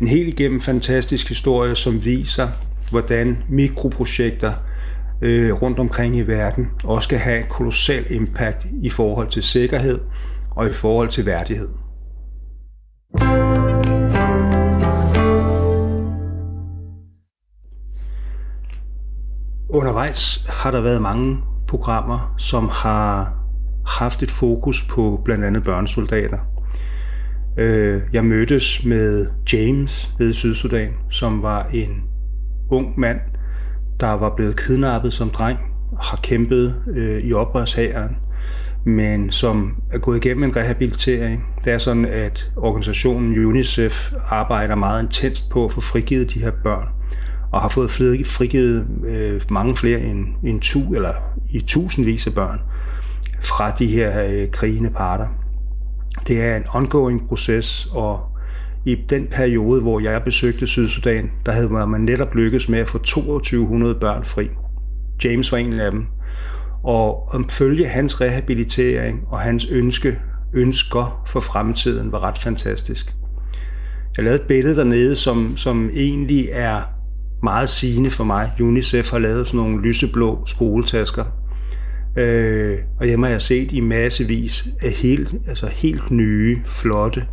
[0.00, 2.48] En helt igennem fantastisk historie, som viser,
[2.92, 4.52] hvordan mikroprojekter
[5.22, 10.00] øh, rundt omkring i verden også kan have et kolossal impact i forhold til sikkerhed
[10.50, 11.68] og i forhold til værdighed.
[19.68, 23.38] Undervejs har der været mange programmer, som har
[23.86, 26.38] haft et fokus på blandt andet børnesoldater.
[27.58, 32.11] Øh, jeg mødtes med James ved Sydsudan, som var en
[32.72, 33.20] ung mand,
[34.00, 35.58] der var blevet kidnappet som dreng,
[36.00, 38.16] har kæmpet øh, i oprørshæren,
[38.84, 41.44] men som er gået igennem en rehabilitering.
[41.64, 46.50] Det er sådan, at organisationen UNICEF arbejder meget intenst på at få frigivet de her
[46.62, 46.88] børn,
[47.52, 47.90] og har fået
[48.26, 51.14] frigivet øh, mange flere end, end tu, eller
[51.50, 52.60] i tusindvis af børn
[53.44, 55.26] fra de her øh, krigende parter.
[56.26, 58.31] Det er en ongoing proces, og
[58.86, 62.98] i den periode, hvor jeg besøgte Sydsudan, der havde man netop lykkes med at få
[62.98, 64.48] 2200 børn fri.
[65.24, 66.06] James var en af dem.
[66.84, 70.18] Og om følge hans rehabilitering og hans ønske,
[70.52, 73.14] ønsker for fremtiden var ret fantastisk.
[74.16, 76.80] Jeg lavede et billede dernede, som, som egentlig er
[77.42, 78.52] meget sigende for mig.
[78.60, 81.24] UNICEF har lavet sådan nogle lyseblå skoletasker.
[82.16, 87.26] Øh, og hjemme har jeg set i massevis af helt, altså helt nye, flotte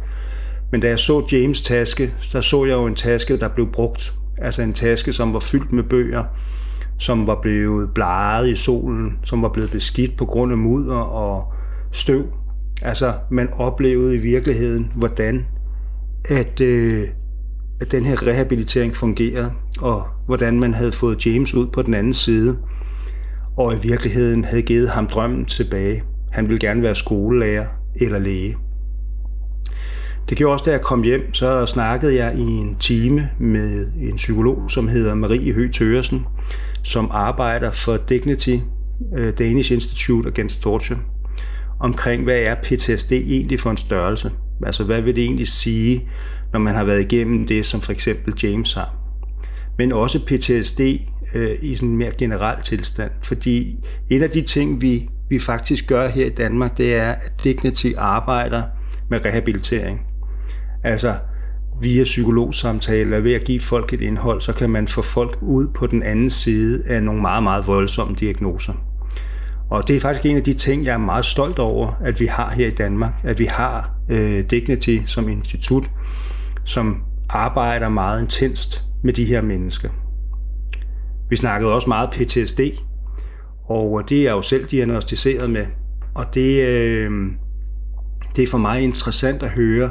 [0.72, 4.14] men da jeg så James taske, så så jeg jo en taske, der blev brugt.
[4.38, 6.24] Altså en taske, som var fyldt med bøger,
[6.98, 11.54] som var blevet bleget i solen, som var blevet beskidt på grund af mudder og
[11.92, 12.26] støv.
[12.82, 15.46] Altså, man oplevede i virkeligheden, hvordan
[16.30, 17.08] at, øh,
[17.82, 22.14] at den her rehabilitering fungerede, og hvordan man havde fået James ud på den anden
[22.14, 22.58] side,
[23.58, 26.04] og i virkeligheden havde givet ham drømmen tilbage.
[26.32, 28.58] Han ville gerne være skolelærer eller læge.
[30.30, 34.16] Det gjorde også, da jeg kom hjem, så snakkede jeg i en time med en
[34.16, 36.26] psykolog, som hedder Marie Høgh Tøresen,
[36.84, 38.58] som arbejder for Dignity,
[39.18, 41.00] øh, Danish Institute Against Torture,
[41.80, 44.32] omkring, hvad er PTSD egentlig for en størrelse?
[44.66, 46.10] Altså, hvad vil det egentlig sige,
[46.54, 48.96] når man har været igennem det, som for eksempel James har?
[49.78, 50.80] Men også PTSD
[51.36, 53.78] øh, i sådan en mere generel tilstand, fordi
[54.10, 57.92] en af de ting, vi, vi faktisk gør her i Danmark, det er, at Dignity
[57.98, 58.64] arbejder
[59.10, 60.09] med rehabilitering.
[60.84, 61.16] Altså,
[61.82, 65.88] via psykologsamtaler, ved at give folk et indhold, så kan man få folk ud på
[65.88, 68.74] den anden side af nogle meget, meget voldsomme diagnoser.
[69.70, 72.26] Og det er faktisk en af de ting, jeg er meget stolt over, at vi
[72.26, 73.14] har her i Danmark.
[73.24, 75.90] At vi har øh, Dignity som institut,
[76.64, 79.90] som arbejder meget intenst med de her mennesker.
[81.30, 82.60] Vi snakkede også meget PTSD,
[83.66, 85.66] og det er jeg jo selv diagnostiseret med.
[86.14, 87.12] Og det, øh,
[88.36, 89.90] det er for mig interessant at høre,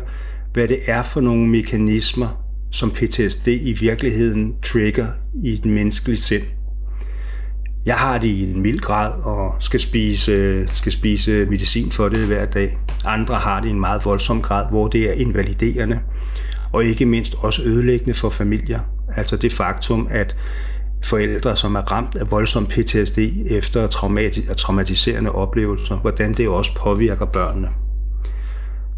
[0.59, 2.29] hvad det er for nogle mekanismer,
[2.71, 5.07] som PTSD i virkeligheden trigger
[5.45, 6.43] i den menneskelige sind.
[7.87, 12.27] Jeg har det i en mild grad og skal spise, skal spise medicin for det
[12.27, 12.79] hver dag.
[13.05, 16.01] Andre har det i en meget voldsom grad, hvor det er invaliderende
[16.73, 18.81] og ikke mindst også ødelæggende for familier.
[19.17, 20.37] Altså det faktum, at
[21.05, 27.27] forældre, som er ramt af voldsom PTSD efter traumati- traumatiserende oplevelser, hvordan det også påvirker
[27.27, 27.69] børnene.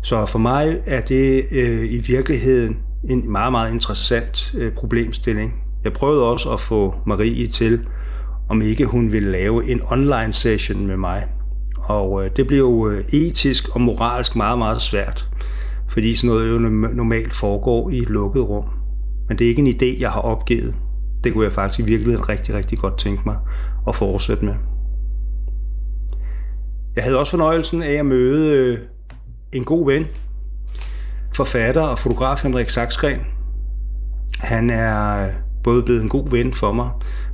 [0.02, 2.76] Så for mig er det øh, i virkeligheden
[3.08, 5.54] en meget, meget interessant øh, problemstilling.
[5.84, 7.80] Jeg prøvede også at få Marie til,
[8.48, 11.26] om ikke hun ville lave en online session med mig.
[11.76, 15.28] Og øh, det blev jo øh, etisk og moralsk meget, meget svært,
[15.88, 16.58] fordi sådan noget jo
[16.94, 18.64] normalt foregår i et lukket rum.
[19.28, 20.74] Men det er ikke en idé, jeg har opgivet.
[21.24, 23.36] Det kunne jeg faktisk i virkeligheden rigtig, rigtig godt tænke mig
[23.88, 24.54] at fortsætte med.
[26.96, 28.78] Jeg havde også fornøjelsen af at møde øh,
[29.52, 30.06] en god ven,
[31.34, 33.20] forfatter og fotograf Henrik Saksgren.
[34.40, 35.32] Han er øh,
[35.64, 36.90] både blevet en god ven for mig,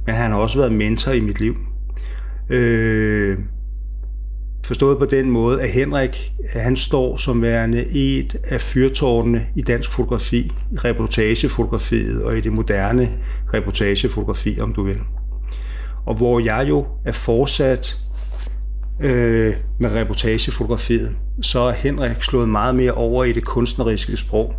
[0.06, 1.56] men han har også været mentor i mit liv.
[2.50, 3.38] Øh,
[4.64, 9.92] forstået på den måde, at Henrik han står som værende et af fyrtårnene i dansk
[9.92, 13.12] fotografi, i reportagefotografiet og i det moderne
[13.54, 14.98] reportagefotografi, om du vil.
[16.06, 17.96] Og hvor jeg jo er fortsat
[19.00, 24.54] øh, med reportagefotografiet, så er Henrik slået meget mere over i det kunstneriske sprog,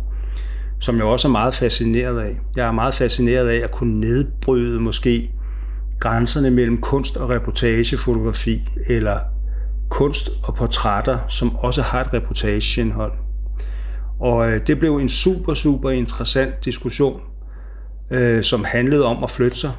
[0.80, 2.38] som jeg også er meget fascineret af.
[2.56, 5.30] Jeg er meget fascineret af at kunne nedbryde måske
[6.00, 9.18] grænserne mellem kunst og reportagefotografi, eller
[9.88, 13.12] kunst og portrætter, som også har et reportageindhold.
[14.20, 17.20] Og øh, det blev en super, super interessant diskussion,
[18.10, 19.72] øh, som handlede om at flytte sig,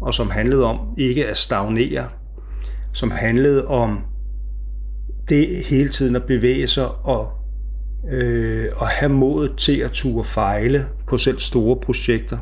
[0.00, 2.08] og som handlede om ikke at stagnere,
[2.94, 3.98] som handlede om
[5.28, 7.30] det hele tiden at bevæge sig og,
[8.10, 12.38] øh, og have modet til at ture fejle på selv store projekter,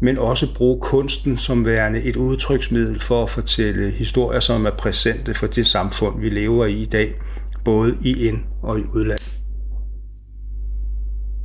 [0.00, 5.34] men også bruge kunsten som værende et udtryksmiddel for at fortælle historier, som er præsente
[5.34, 7.14] for det samfund, vi lever i i dag,
[7.64, 9.20] både i ind- og i udland.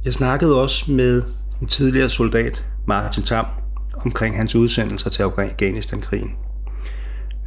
[0.05, 1.23] Jeg snakkede også med
[1.61, 3.45] en tidligere soldat, Martin Tam,
[4.05, 6.31] omkring hans udsendelser til Afghanistan-krigen.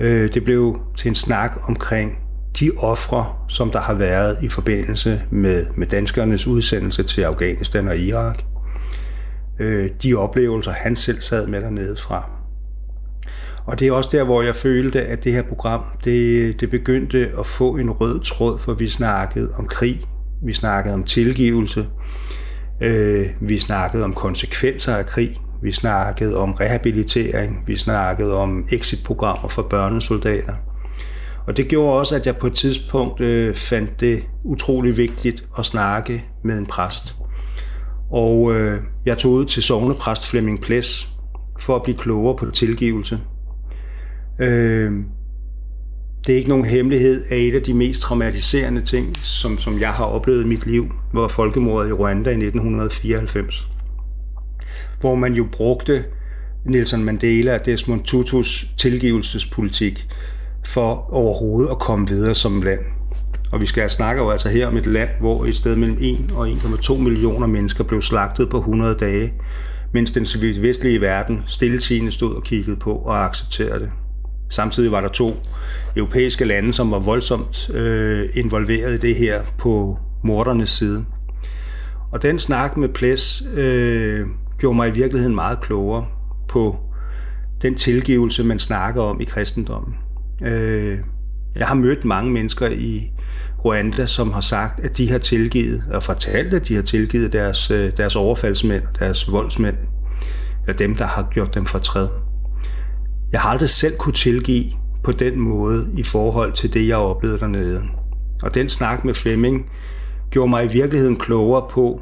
[0.01, 2.13] Øh, det blev til en snak omkring
[2.61, 7.99] de ofre, som der har været i forbindelse med, med danskernes udsendelse til Afghanistan og
[7.99, 8.39] Irak.
[9.61, 12.31] Øh, de oplevelser, han selv sad med dernede fra.
[13.67, 17.31] Og det er også der, hvor jeg følte, at det her program, det, det begyndte
[17.39, 20.01] at få en rød tråd, for vi snakkede om krig,
[20.45, 21.87] vi snakkede om tilgivelse,
[22.81, 29.49] øh, vi snakkede om konsekvenser af krig, vi snakkede om rehabilitering, vi snakkede om exitprogrammer
[29.49, 30.55] for børnesoldater.
[31.47, 35.65] Og det gjorde også, at jeg på et tidspunkt øh, fandt det utrolig vigtigt at
[35.65, 37.15] snakke med en præst.
[38.11, 41.09] Og øh, jeg tog ud til sovnepræst Flemming Ples
[41.61, 43.21] for at blive klogere på tilgivelse.
[44.39, 44.93] Øh,
[46.27, 49.93] det er ikke nogen hemmelighed, at et af de mest traumatiserende ting, som, som jeg
[49.93, 53.74] har oplevet i mit liv, var folkemordet i Rwanda i 1994
[55.05, 56.05] hvor man jo brugte
[56.67, 60.09] Nelson Mandela og Desmond Tutus tilgivelsespolitik
[60.67, 62.81] for overhovedet at komme videre som land.
[63.53, 66.33] Og vi skal snakke jo altså her om et land, hvor et sted mellem 1
[66.37, 69.33] og 1,2 millioner mennesker blev slagtet på 100 dage,
[69.93, 70.27] mens den
[70.63, 73.91] vestlige verden stilletigende stod og kiggede på og accepterede det.
[74.51, 75.37] Samtidig var der to
[75.97, 81.05] europæiske lande, som var voldsomt øh, involveret i det her på mordernes side.
[82.13, 84.27] Og den snak med Ples øh,
[84.65, 86.07] gjorde mig i virkeligheden meget klogere
[86.49, 86.77] på
[87.63, 89.95] den tilgivelse, man snakker om i kristendommen.
[90.43, 90.99] Øh,
[91.57, 93.11] jeg har mødt mange mennesker i
[93.65, 97.71] Rwanda, som har sagt, at de har tilgivet, og fortalt, at de har tilgivet deres,
[97.71, 99.77] øh, deres overfaldsmænd og deres voldsmænd,
[100.67, 102.09] eller dem, der har gjort dem fortræd.
[103.33, 104.65] Jeg har aldrig selv kunne tilgive
[105.03, 107.83] på den måde i forhold til det, jeg oplevede dernede.
[108.43, 109.67] Og den snak med Flemming
[110.31, 112.01] gjorde mig i virkeligheden klogere på,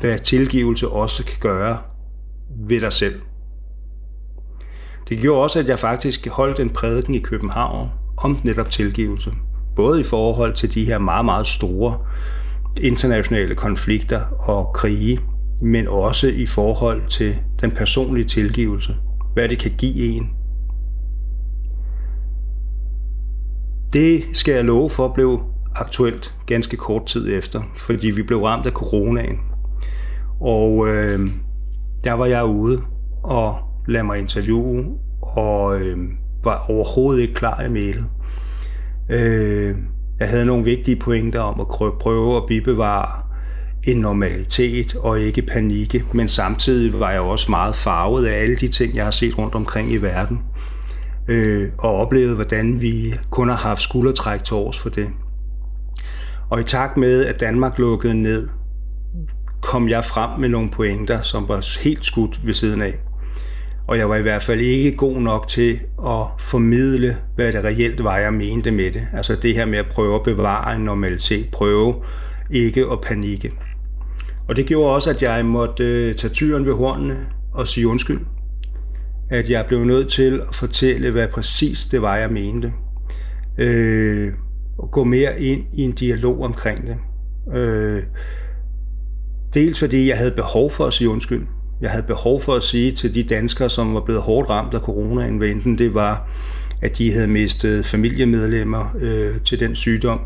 [0.00, 1.78] hvad tilgivelse også kan gøre
[2.68, 3.20] ved dig selv.
[5.08, 9.32] Det gjorde også, at jeg faktisk holdt en prædiken i København om netop tilgivelse.
[9.76, 11.98] Både i forhold til de her meget, meget store
[12.80, 15.20] internationale konflikter og krige,
[15.62, 18.96] men også i forhold til den personlige tilgivelse.
[19.34, 20.30] Hvad det kan give en.
[23.92, 25.40] Det skal jeg love for blev
[25.76, 29.38] aktuelt ganske kort tid efter, fordi vi blev ramt af coronaen.
[30.40, 31.28] Og øh,
[32.08, 32.82] der var jeg ude
[33.22, 34.84] og lade mig interviewe,
[35.22, 35.98] og øh,
[36.44, 38.06] var overhovedet ikke klar i mailet.
[39.10, 39.76] Øh,
[40.20, 41.66] jeg havde nogle vigtige pointer om at
[42.00, 43.22] prøve at bibevare
[43.84, 48.68] en normalitet og ikke panikke, men samtidig var jeg også meget farvet af alle de
[48.68, 50.38] ting, jeg har set rundt omkring i verden,
[51.28, 55.08] øh, og oplevet, hvordan vi kun har haft skuldertræk til års for det.
[56.50, 58.48] Og i takt med, at Danmark lukkede ned,
[59.60, 62.98] kom jeg frem med nogle pointer, som var helt skudt ved siden af.
[63.86, 68.04] Og jeg var i hvert fald ikke god nok til at formidle, hvad det reelt
[68.04, 69.06] var, jeg mente med det.
[69.12, 71.94] Altså det her med at prøve at bevare en normalitet, prøve
[72.50, 73.52] ikke at panikke.
[74.48, 77.16] Og det gjorde også, at jeg måtte øh, tage tyren ved hornene
[77.54, 78.20] og sige undskyld.
[79.30, 82.72] At jeg blev nødt til at fortælle, hvad præcis det var, jeg mente.
[83.58, 84.32] Øh,
[84.78, 86.96] og gå mere ind i en dialog omkring det.
[87.58, 88.02] Øh,
[89.54, 91.46] dels fordi jeg havde behov for at sige undskyld.
[91.80, 94.80] Jeg havde behov for at sige til de danskere, som var blevet hårdt ramt af
[94.80, 96.28] coronaen, enten det var,
[96.82, 100.20] at de havde mistet familiemedlemmer øh, til den sygdom,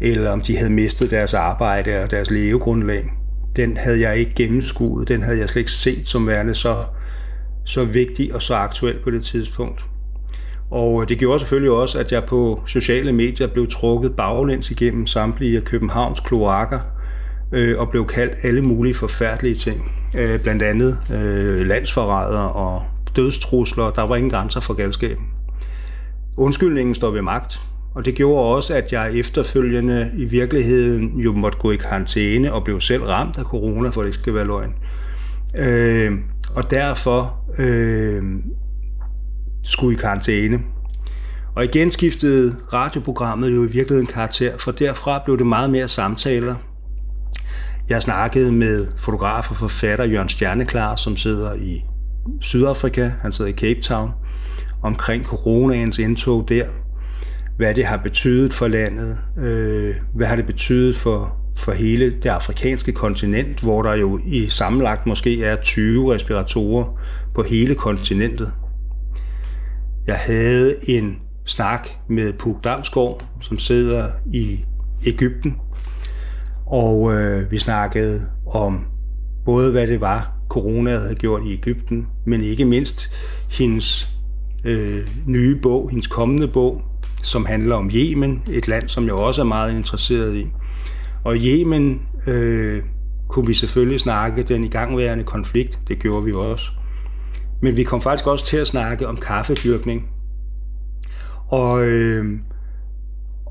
[0.00, 3.10] eller om de havde mistet deres arbejde og deres levegrundlag.
[3.56, 6.76] Den havde jeg ikke gennemskuet, den havde jeg slet ikke set som værende så,
[7.64, 9.84] så vigtig og så aktuel på det tidspunkt.
[10.70, 15.06] Og øh, det gjorde selvfølgelig også, at jeg på sociale medier blev trukket baglæns igennem
[15.06, 16.80] samtlige af Københavns kloakker
[17.52, 19.92] øh, og blev kaldt alle mulige forfærdelige ting.
[20.14, 22.82] Øh, blandt andet øh, landsforræder og
[23.16, 23.90] dødstrusler.
[23.90, 25.24] Der var ingen grænser for galskaben.
[26.36, 27.60] Undskyldningen står ved magt,
[27.94, 32.64] og det gjorde også, at jeg efterfølgende i virkeligheden jo måtte gå i karantæne og
[32.64, 34.74] blev selv ramt af corona, for det ikke skal være løgn.
[35.56, 36.12] Øh,
[36.54, 38.22] og derfor øh,
[39.62, 40.60] skulle i karantæne.
[41.56, 46.54] Og igen skiftede radioprogrammet jo i virkeligheden karakter, for derfra blev det meget mere samtaler.
[47.88, 51.84] Jeg snakkede med fotograf og forfatter Jørgen Stjerneklar, som sidder i
[52.40, 54.10] Sydafrika, han sidder i Cape Town,
[54.82, 56.64] omkring coronaens indtog der.
[57.56, 62.26] Hvad det har betydet for landet, øh, hvad har det betydet for, for hele det
[62.26, 67.00] afrikanske kontinent, hvor der jo i sammenlagt måske er 20 respiratorer
[67.34, 68.52] på hele kontinentet.
[70.06, 74.64] Jeg havde en snak med Puk Damsgaard, som sidder i
[75.06, 75.54] Ægypten,
[76.70, 78.84] og øh, vi snakkede om
[79.44, 83.10] både hvad det var, corona havde gjort i Ægypten, men ikke mindst
[83.50, 84.08] hendes
[84.64, 86.82] øh, nye bog, hendes kommende bog,
[87.22, 90.46] som handler om Yemen, et land, som jeg også er meget interesseret i.
[91.24, 92.82] Og Yemen øh,
[93.28, 96.70] kunne vi selvfølgelig snakke den igangværende konflikt, det gjorde vi også.
[97.62, 100.02] Men vi kom faktisk også til at snakke om kaffedyrkning.
[101.48, 102.38] Og, øh,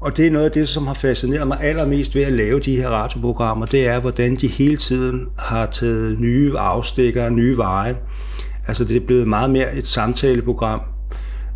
[0.01, 2.75] og det er noget af det, som har fascineret mig allermest ved at lave de
[2.75, 7.97] her radioprogrammer, det er, hvordan de hele tiden har taget nye afstikker, nye veje.
[8.67, 10.81] Altså det er blevet meget mere et samtaleprogram,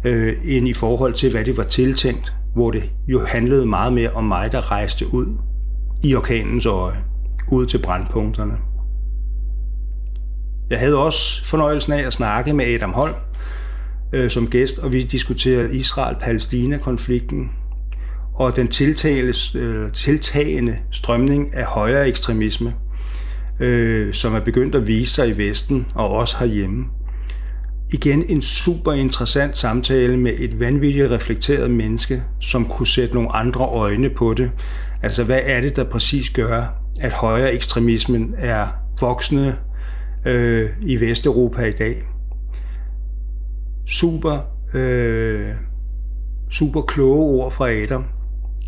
[0.04, 4.10] øh, end i forhold til, hvad det var tiltænkt, hvor det jo handlede meget mere
[4.10, 5.38] om mig, der rejste ud
[6.04, 6.98] i orkanens øje,
[7.52, 8.54] ud til brandpunkterne.
[10.70, 13.16] Jeg havde også fornøjelsen af at snakke med Adam Holm
[14.14, 17.50] øh, som gæst, og vi diskuterede Israel-Palæstina-konflikten
[18.42, 22.74] og den tiltales, øh, tiltagende strømning af højere ekstremisme,
[23.60, 26.86] øh, som er begyndt at vise sig i Vesten og også herhjemme.
[27.94, 33.66] Igen en super interessant samtale med et vanvittigt reflekteret menneske, som kunne sætte nogle andre
[33.66, 34.52] øjne på det.
[35.04, 36.66] Altså, hvad er det, der præcis gør,
[37.02, 38.68] at højere ekstremismen er
[39.02, 39.56] voksende
[40.26, 42.04] øh, i Vesteuropa i dag?
[43.88, 44.40] Super
[44.74, 45.50] øh,
[46.52, 48.21] super kloge ord fra Adam.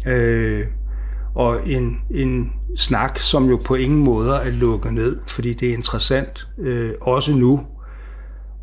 [0.05, 0.65] Øh,
[1.35, 5.73] og en, en snak, som jo på ingen måder er lukket ned, fordi det er
[5.73, 7.61] interessant, øh, også nu,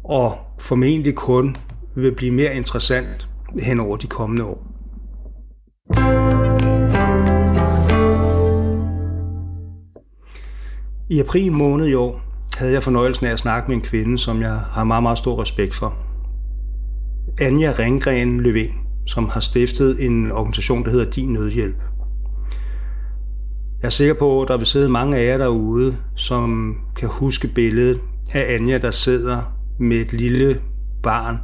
[0.05, 1.57] og formentlig kun
[1.97, 3.29] vil blive mere interessant
[3.63, 4.67] hen over de kommende år.
[11.09, 12.21] I april måned i år
[12.59, 15.43] havde jeg fornøjelsen af at snakke med en kvinde, som jeg har meget, meget stor
[15.43, 15.95] respekt for.
[17.41, 18.73] Anja Ringgren Løven,
[19.07, 21.77] som har stiftet en organisation, der hedder Din Nødhjælp.
[23.83, 27.49] Jeg er sikker på, at der vil sidde mange af jer derude, som kan huske
[27.49, 28.01] billedet
[28.33, 29.43] af Anja, der sidder
[29.79, 30.61] med et lille
[31.03, 31.39] barn,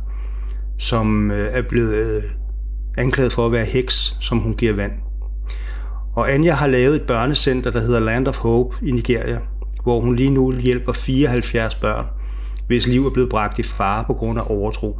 [0.79, 2.23] som øh, er blevet øh,
[2.99, 4.93] anklaget for at være heks, som hun giver vand.
[6.15, 9.39] Og Anja har lavet et børnecenter, der hedder Land of Hope i Nigeria,
[9.83, 12.07] hvor hun lige nu hjælper 74 børn,
[12.67, 14.99] hvis liv er blevet bragt i fare på grund af overtro.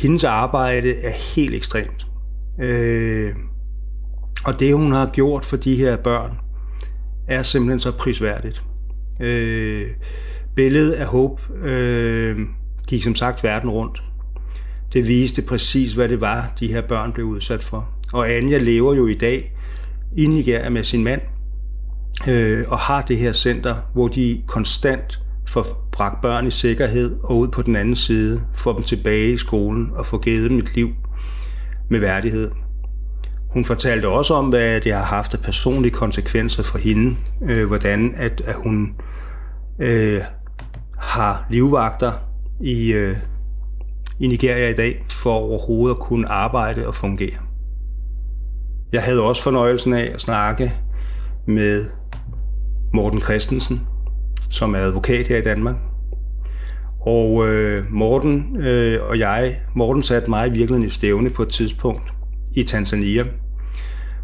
[0.00, 2.06] Hendes arbejde er helt ekstremt.
[2.60, 3.32] Øh,
[4.44, 6.30] og det, hun har gjort for de her børn,
[7.28, 8.62] er simpelthen så prisværdigt.
[9.20, 9.86] Øh,
[10.56, 12.38] billedet af Hope øh,
[12.88, 14.02] gik som sagt verden rundt.
[14.92, 17.88] Det viste præcis, hvad det var, de her børn blev udsat for.
[18.12, 19.52] Og Anja lever jo i dag
[20.16, 21.20] i Nigeria med sin mand,
[22.28, 25.20] øh, og har det her center, hvor de konstant
[25.50, 29.36] får bragt børn i sikkerhed og ud på den anden side, får dem tilbage i
[29.36, 30.88] skolen og får givet dem et liv
[31.88, 32.50] med værdighed.
[33.50, 38.14] Hun fortalte også om, hvad det har haft af personlige konsekvenser for hende, øh, hvordan
[38.16, 38.94] at, at hun
[39.78, 40.20] øh,
[40.98, 42.12] har livvagter
[42.60, 43.16] i, øh,
[44.20, 47.38] i Nigeria i dag for overhovedet at kunne arbejde og fungere.
[48.92, 50.72] Jeg havde også fornøjelsen af at snakke
[51.46, 51.84] med
[52.94, 53.86] Morten Christensen,
[54.50, 55.76] som er advokat her i Danmark.
[57.00, 61.48] Og øh, Morten øh, og jeg, Morten satte mig i virkeligheden i stævne på et
[61.48, 62.02] tidspunkt
[62.56, 63.24] i Tanzania,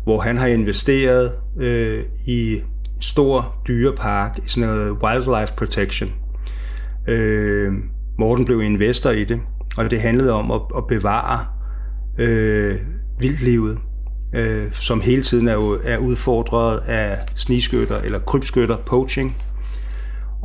[0.05, 2.63] hvor han har investeret øh, i en
[3.01, 6.13] stor dyrepark, i sådan noget wildlife protection.
[7.09, 7.73] Øh,
[8.19, 9.41] Morten blev investor i det,
[9.77, 11.47] og det handlede om at, at bevare
[12.19, 12.77] øh,
[13.21, 13.79] vildlivet
[14.35, 19.37] øh, som hele tiden er, er udfordret af sniskytter eller krybskytter, poaching.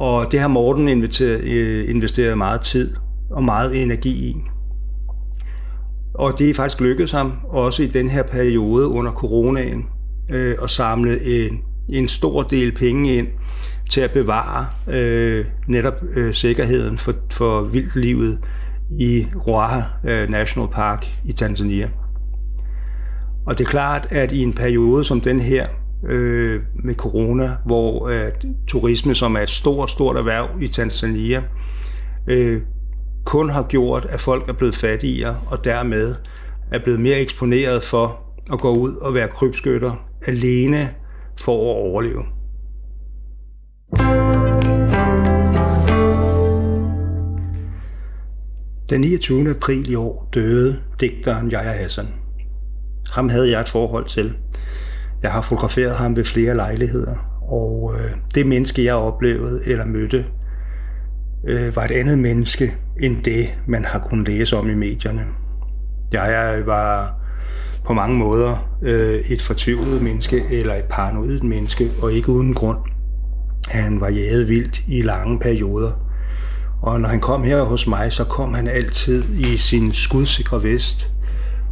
[0.02, 0.88] Og det har Morten
[1.22, 2.96] øh, investeret meget tid
[3.30, 4.36] og meget energi i.
[6.14, 9.86] Og det er faktisk lykkedes ham, også i den her periode under coronaen,
[10.30, 13.28] øh, at samle en, en stor del penge ind
[13.90, 18.40] til at bevare øh, netop øh, sikkerheden for, for vildlivet
[19.00, 21.90] i Ruaha øh, National Park i Tanzania.
[23.46, 25.66] Og det er klart, at i en periode som den her,
[26.04, 28.32] øh, med corona, hvor øh,
[28.68, 31.44] turisme, som er et stort, stort erhverv i Tanzania,
[32.28, 32.62] øh,
[33.26, 36.16] kun har gjort, at folk er blevet fattigere, og dermed
[36.72, 38.20] er blevet mere eksponeret for
[38.54, 40.90] at gå ud og være krybskytter alene
[41.40, 42.24] for at overleve.
[48.90, 49.50] Den 29.
[49.50, 52.08] april i år døde digteren Yahya Hassan.
[53.12, 54.34] Ham havde jeg et forhold til.
[55.24, 57.16] Jeg har fotograferet ham ved flere lejligheder,
[57.52, 60.26] og øh, det menneske, jeg oplevede eller mødte,
[61.48, 65.26] øh, var et andet menneske end det, man har kunnet læse om i medierne.
[66.14, 67.16] Jeg var
[67.86, 72.78] på mange måder øh, et fortvivlet menneske eller et paranoidt menneske, og ikke uden grund.
[73.70, 75.92] Han var jaget vildt i lange perioder.
[76.82, 81.12] Og når han kom her hos mig, så kom han altid i sin skudsikre vest,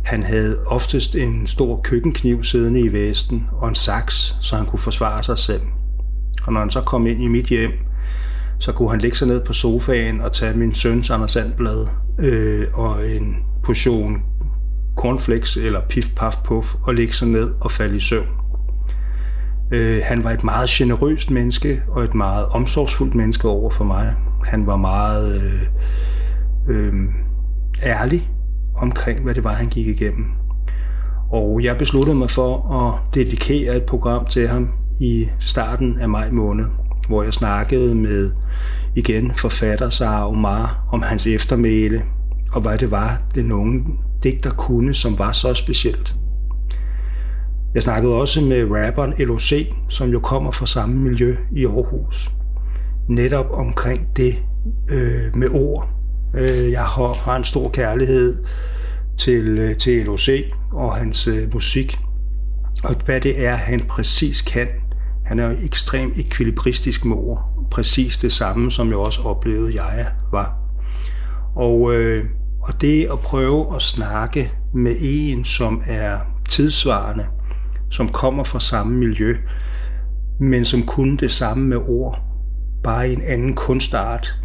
[0.04, 4.80] han havde oftest en stor køkkenkniv siddende i vesten og en saks, så han kunne
[4.80, 5.62] forsvare sig selv.
[6.44, 7.72] Og når han så kom ind i mit hjem,
[8.60, 11.88] så kunne han lægge sig ned på sofaen og tage min søns Anders Sandblad
[12.20, 14.18] øh, og en portion
[14.98, 18.28] cornflakes eller pif paf puff og lægge sig ned og falde i søvn.
[19.72, 24.16] Øh, han var et meget generøst menneske og et meget omsorgsfuldt menneske over for mig.
[24.46, 25.62] Han var meget øh,
[26.70, 26.94] øh,
[27.84, 28.30] ærlig
[28.82, 30.26] omkring, hvad det var, han gik igennem.
[31.32, 34.70] Og jeg besluttede mig for at dedikere et program til ham
[35.00, 36.66] i starten af maj måned,
[37.08, 38.32] hvor jeg snakkede med
[38.96, 42.04] igen forfatter Sara Omar om hans eftermæle,
[42.52, 43.86] og hvad det var, den unge
[44.24, 46.16] digter kunne, som var så specielt.
[47.74, 49.54] Jeg snakkede også med rapperen LOC,
[49.90, 52.32] som jo kommer fra samme miljø i Aarhus.
[53.10, 54.44] Netop omkring det
[54.90, 55.99] øh, med ord.
[56.34, 58.44] Øh, jeg har, en stor kærlighed
[59.18, 60.30] til, øh, til LOC
[60.72, 62.00] og hans øh, musik,
[62.84, 64.68] og hvad det er, han præcis kan.
[65.26, 67.68] Han er ekstremt ekvilibristisk med ord.
[67.72, 70.58] Præcis det samme, som jeg også oplevede, jeg var.
[71.56, 72.26] Og, øh,
[72.62, 76.18] og det at prøve at snakke med en, som er
[76.50, 77.26] tidsvarende,
[77.92, 79.38] som kommer fra samme miljø,
[80.40, 82.20] men som kunne det samme med ord,
[82.84, 84.40] bare i en anden kunstart,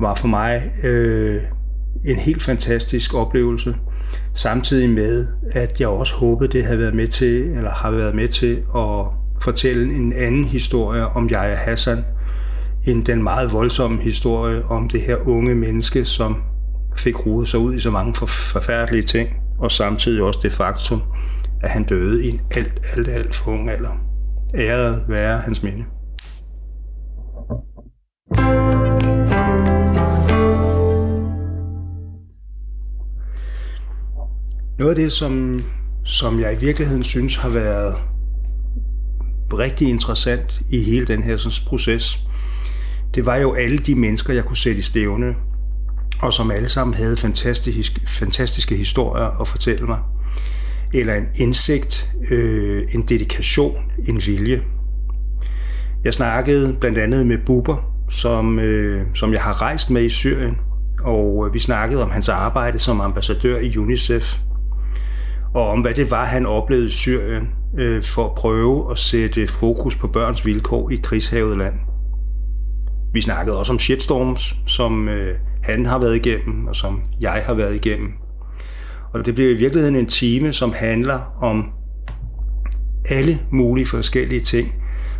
[0.00, 1.42] var for mig øh,
[2.04, 3.76] en helt fantastisk oplevelse.
[4.34, 8.28] Samtidig med, at jeg også håbede, det havde været med til, eller har været med
[8.28, 9.06] til at
[9.42, 12.04] fortælle en anden historie om Jaja Hassan,
[12.86, 16.36] end den meget voldsomme historie om det her unge menneske, som
[16.96, 19.28] fik rodet sig ud i så mange forfærdelige ting,
[19.58, 21.02] og samtidig også det faktum,
[21.62, 23.90] at han døde i en alt, alt, alt for ung alder.
[24.54, 25.84] Æret være hans minde.
[34.82, 35.62] Noget af det, som,
[36.04, 37.96] som jeg i virkeligheden synes har været
[39.52, 42.18] rigtig interessant i hele den her sådan, proces,
[43.14, 45.34] det var jo alle de mennesker, jeg kunne sætte i stævne,
[46.22, 49.98] og som alle sammen havde fantastiske, fantastiske historier at fortælle mig.
[50.94, 53.76] Eller en indsigt, øh, en dedikation,
[54.08, 54.62] en vilje.
[56.04, 57.76] Jeg snakkede blandt andet med Buber,
[58.10, 60.56] som, øh, som jeg har rejst med i Syrien,
[61.02, 64.38] og vi snakkede om hans arbejde som ambassadør i UNICEF,
[65.54, 67.48] og om hvad det var, han oplevede i Syrien,
[67.78, 71.74] øh, for at prøve at sætte fokus på børns vilkår i krigshavet land.
[73.12, 77.54] Vi snakkede også om shitstorms, som øh, han har været igennem, og som jeg har
[77.54, 78.08] været igennem.
[79.12, 81.64] Og det bliver i virkeligheden en time, som handler om
[83.10, 84.72] alle mulige forskellige ting,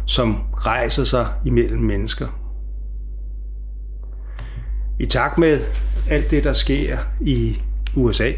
[0.07, 2.27] som rejser sig imellem mennesker.
[5.01, 5.61] I takt med
[6.11, 7.57] alt det, der sker i
[7.97, 8.33] USA,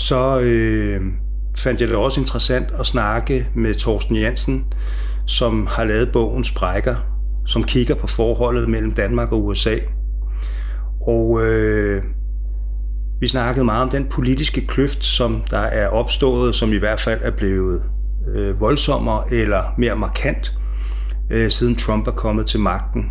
[0.00, 1.00] så øh,
[1.58, 4.64] fandt jeg det også interessant at snakke med Torsten Jansen,
[5.26, 6.96] som har lavet bogen Sprækker,
[7.46, 9.76] som kigger på forholdet mellem Danmark og USA.
[11.06, 12.02] Og øh,
[13.20, 17.20] vi snakkede meget om den politiske kløft, som der er opstået, som i hvert fald
[17.22, 17.82] er blevet
[18.34, 20.58] øh, voldsommere eller mere markant,
[21.30, 23.10] øh, siden Trump er kommet til magten.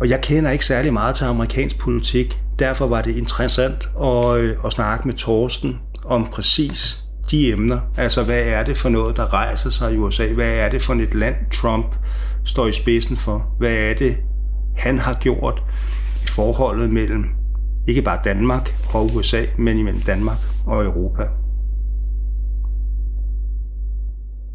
[0.00, 4.56] Og jeg kender ikke særlig meget til amerikansk politik, derfor var det interessant at, øh,
[4.64, 7.80] at snakke med Torsten om præcis de emner.
[7.96, 10.26] Altså, hvad er det for noget, der rejser sig i USA?
[10.32, 11.86] Hvad er det for et land, Trump
[12.44, 13.54] står i spidsen for?
[13.58, 14.16] Hvad er det,
[14.76, 15.62] han har gjort
[16.24, 17.24] i forholdet mellem
[17.86, 21.22] ikke bare Danmark og USA, men imellem Danmark og Europa?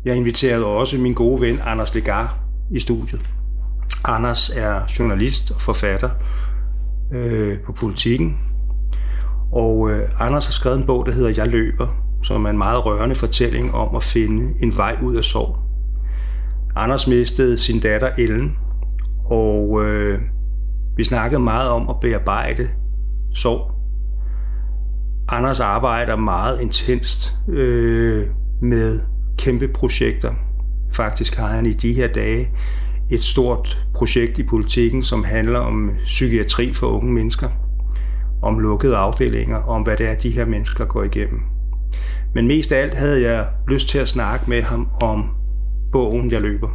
[0.05, 2.39] Jeg inviterede også min gode ven Anders Legar
[2.71, 3.21] i studiet.
[4.05, 6.09] Anders er journalist og forfatter
[7.11, 8.37] øh, på politikken,
[9.51, 11.87] og øh, Anders har skrevet en bog, der hedder Jeg løber,
[12.23, 15.57] som er en meget rørende fortælling om at finde en vej ud af sorg.
[16.75, 18.51] Anders mistede sin datter Ellen,
[19.25, 20.21] og øh,
[20.97, 22.69] vi snakkede meget om at bearbejde
[23.33, 23.71] sorg.
[25.29, 28.27] Anders arbejder meget intenst øh,
[28.61, 28.99] med
[29.37, 30.33] kæmpe projekter.
[30.91, 32.49] Faktisk har han i de her dage
[33.13, 37.49] et stort projekt i politikken, som handler om psykiatri for unge mennesker,
[38.41, 41.39] om lukkede afdelinger, om hvad det er, de her mennesker går igennem.
[42.35, 45.23] Men mest af alt havde jeg lyst til at snakke med ham om
[45.91, 46.69] bogen, jeg løber,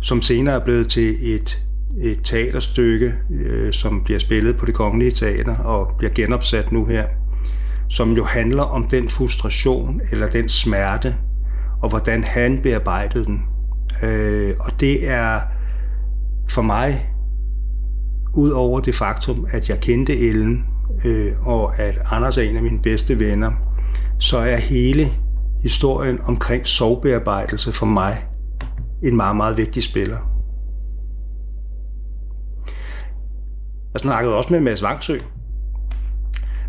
[0.00, 1.64] som senere er blevet til et,
[2.02, 7.06] et teaterstykke, øh, som bliver spillet på det kongelige teater og bliver genopsat nu her,
[7.88, 11.16] som jo handler om den frustration eller den smerte,
[11.82, 13.51] og hvordan han bearbejdede den.
[14.02, 15.40] Øh, og det er
[16.48, 17.08] for mig,
[18.34, 20.64] ud over det faktum, at jeg kendte Ellen,
[21.04, 23.52] øh, og at Anders er en af mine bedste venner,
[24.18, 25.08] så er hele
[25.62, 28.26] historien omkring sovbearbejdelse for mig
[29.02, 30.18] en meget, meget vigtig spiller.
[33.92, 35.18] Jeg snakkede også med Mads Vangsø.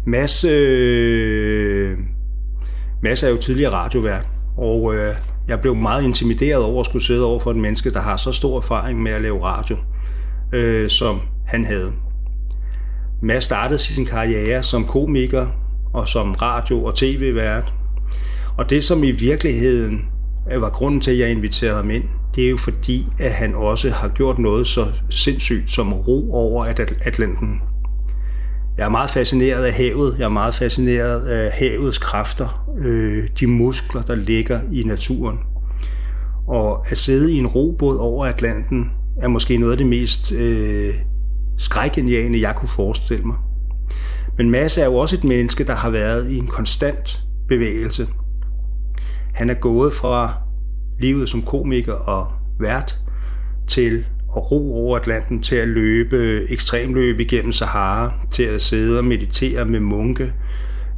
[0.06, 1.98] Mads, øh,
[3.04, 4.28] Mads er jo tidligere radiovært,
[4.58, 5.16] og øh,
[5.48, 8.32] jeg blev meget intimideret over at skulle sidde over for en menneske, der har så
[8.32, 9.78] stor erfaring med at lave radio,
[10.54, 11.92] øh, som han havde.
[13.22, 15.48] Mads startede sin karriere som komiker
[15.94, 17.74] og som radio- og tv-vært.
[18.58, 20.02] Og det, som i virkeligheden
[20.52, 22.04] øh, var grunden til, at jeg inviterede ham ind,
[22.36, 26.64] det er jo fordi, at han også har gjort noget så sindssygt som ro over
[27.02, 27.62] Atlanten.
[28.78, 30.16] Jeg er meget fascineret af havet.
[30.20, 35.38] Jeg er meget fascineret af havets kræfter, øh, de muskler, der ligger i naturen.
[36.48, 40.94] Og at sidde i en robåd over Atlanten er måske noget af det mest øh,
[41.58, 43.36] skrækindjagende, jeg kunne forestille mig.
[44.38, 48.08] Men Mads er jo også et menneske, der har været i en konstant bevægelse.
[49.34, 50.34] Han er gået fra
[51.00, 52.28] livet som komiker og
[52.60, 53.00] vært
[53.68, 54.06] til
[54.38, 59.06] at ro over Atlanten, til at løbe øh, ekstremløb igennem Sahara, til at sidde og
[59.06, 60.34] meditere med munke,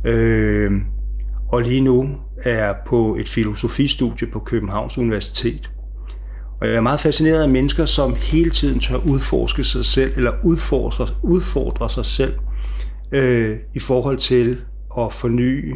[0.06, 0.72] øh,
[1.52, 2.10] og lige nu
[2.44, 5.72] er på et filosofistudie på Københavns Universitet.
[6.62, 10.32] Og jeg er meget fascineret af mennesker, som hele tiden tør udforske sig selv, eller
[10.44, 12.34] udfordre, udfordre sig selv
[13.12, 14.58] øh, i forhold til
[14.98, 15.76] at forny,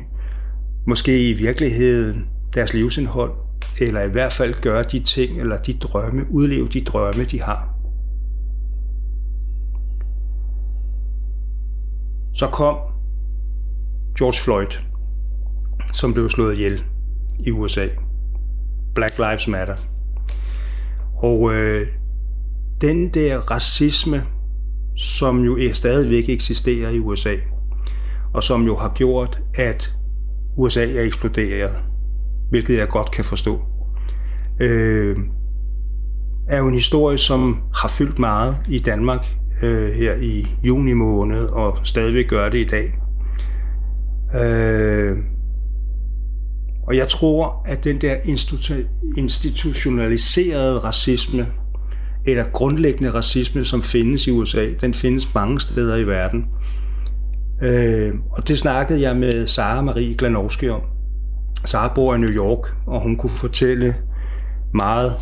[0.88, 3.32] måske i virkeligheden, deres livsindhold,
[3.82, 7.76] eller i hvert fald gøre de ting, eller de drømme, udleve de drømme, de har.
[12.34, 12.78] Så kom
[14.18, 14.84] George Floyd,
[15.94, 16.84] som blev slået ihjel
[17.40, 17.88] i USA.
[18.96, 19.76] Black Lives Matter.
[21.16, 21.88] Og øh,
[22.82, 24.24] den der racisme,
[24.98, 27.36] som jo stadigvæk eksisterer i USA,
[28.34, 29.96] og som jo har gjort, at
[30.58, 31.82] USA er eksploderet,
[32.50, 33.69] hvilket jeg godt kan forstå,
[34.60, 35.18] øh,
[36.47, 39.26] er jo en historie, som har fyldt meget i Danmark
[39.62, 42.93] øh, her i juni måned, og stadigvæk gør det i dag.
[44.36, 45.18] Øh,
[46.88, 48.16] og jeg tror, at den der
[49.18, 51.47] institutionaliserede racisme,
[52.26, 56.45] eller grundlæggende racisme, som findes i USA, den findes mange steder i verden.
[57.62, 60.82] Øh, og det snakkede jeg med Sara Marie Glanowski om.
[61.66, 63.95] Sara bor i New York, og hun kunne fortælle
[64.74, 65.16] meget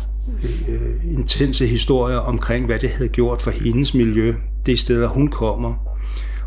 [0.68, 4.34] øh, intense historier omkring, hvad det havde gjort for hendes miljø,
[4.66, 5.74] det steder hun kommer.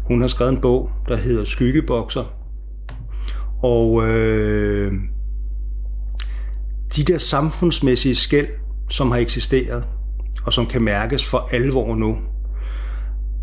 [0.05, 2.23] Hun har skrevet en bog, der hedder Skyggebokser,
[3.63, 4.93] og øh,
[6.95, 8.47] de der samfundsmæssige skæld,
[8.89, 9.83] som har eksisteret,
[10.45, 12.17] og som kan mærkes for alvor nu,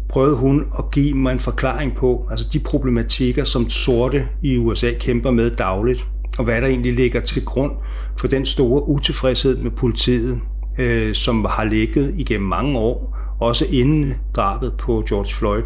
[0.09, 4.93] prøvede hun at give mig en forklaring på, altså de problematikker, som sorte i USA
[5.01, 6.07] kæmper med dagligt,
[6.39, 7.73] og hvad der egentlig ligger til grund
[8.21, 10.41] for den store utilfredshed med politiet,
[10.79, 15.65] øh, som har ligget igennem mange år, også inden drabet på George Floyd,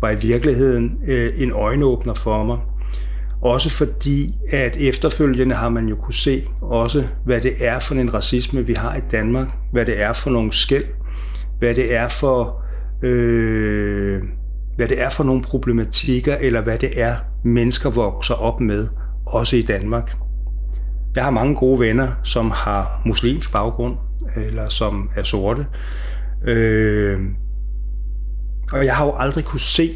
[0.00, 2.58] var i virkeligheden øh, en øjenåbner for mig.
[3.42, 8.14] Også fordi, at efterfølgende har man jo kunne se også, hvad det er for en
[8.14, 10.84] racisme, vi har i Danmark, hvad det er for nogle skæld,
[11.58, 12.62] hvad det er for,
[13.02, 14.22] øh,
[14.76, 18.88] hvad det er for nogle problematikker, eller hvad det er, mennesker vokser op med,
[19.26, 20.16] også i Danmark.
[21.16, 23.96] Jeg har mange gode venner, som har muslimsk baggrund,
[24.36, 25.66] eller som er sorte.
[26.46, 27.20] Øh,
[28.72, 29.90] og jeg har jo aldrig kunne se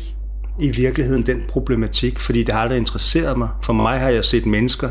[0.60, 3.48] i virkeligheden den problematik, fordi det har aldrig interesseret mig.
[3.62, 4.90] For mig har jeg set mennesker,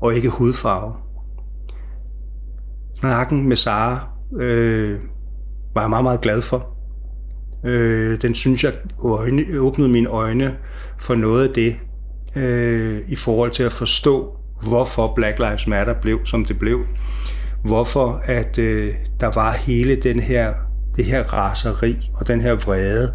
[0.00, 0.92] og ikke hudfarve.
[3.00, 4.08] Snakken med Sara
[4.40, 4.98] øh,
[5.74, 6.76] var jeg meget, meget glad for.
[7.64, 8.72] Øh, den synes jeg
[9.04, 10.56] øjne, åbnede mine øjne
[11.00, 11.76] for noget af det,
[12.36, 16.80] øh, i forhold til at forstå, hvorfor Black Lives Matter blev, som det blev.
[17.64, 20.54] Hvorfor at øh, der var hele den her,
[20.96, 23.12] det her raseri og den her vrede,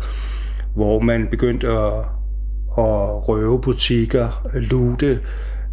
[0.76, 1.94] hvor man begyndte at,
[2.78, 5.20] at røve butikker, lute,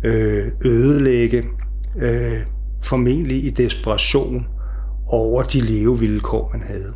[0.05, 1.45] øh, ødelægge,
[1.99, 2.41] øh,
[2.85, 4.47] formentlig i desperation
[5.09, 6.95] over de levevilkår, man havde.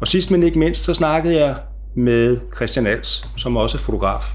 [0.00, 1.56] Og sidst men ikke mindst, så snakkede jeg
[1.96, 4.34] med Christian Als, som også er fotograf.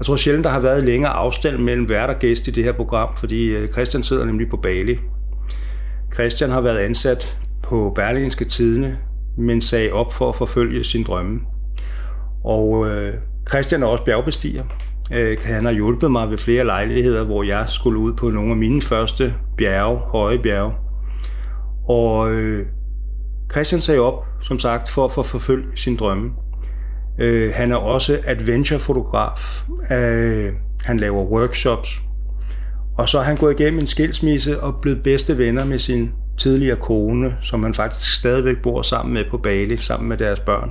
[0.00, 2.72] Jeg tror sjældent, der har været længere afstand mellem vært og gæst i det her
[2.72, 4.98] program, fordi øh, Christian sidder nemlig på Bali.
[6.14, 8.98] Christian har været ansat på Berlingske Tidene,
[9.38, 11.40] men sagde op for at forfølge sin drømme.
[12.44, 13.14] Og øh,
[13.48, 14.64] Christian er også bjergbestiger.
[15.12, 18.56] Øh, han har hjulpet mig ved flere lejligheder, hvor jeg skulle ud på nogle af
[18.56, 20.72] mine første bjerge, høje bjerge.
[21.88, 22.66] Og øh,
[23.52, 26.30] Christian sagde op, som sagt, for at forfølge sin drømme.
[27.20, 29.64] Øh, han er også adventure-fotograf.
[29.90, 30.52] Øh,
[30.82, 32.02] han laver workshops.
[32.98, 36.76] Og så er han gået igennem en skilsmisse og blevet bedste venner med sin tidligere
[36.76, 40.70] kone, som han faktisk stadigvæk bor sammen med på Bali, sammen med deres børn.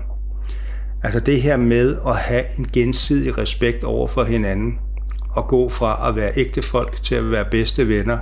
[1.04, 4.74] Altså det her med at have en gensidig respekt over for hinanden,
[5.32, 8.18] og gå fra at være ægte folk til at være bedste venner,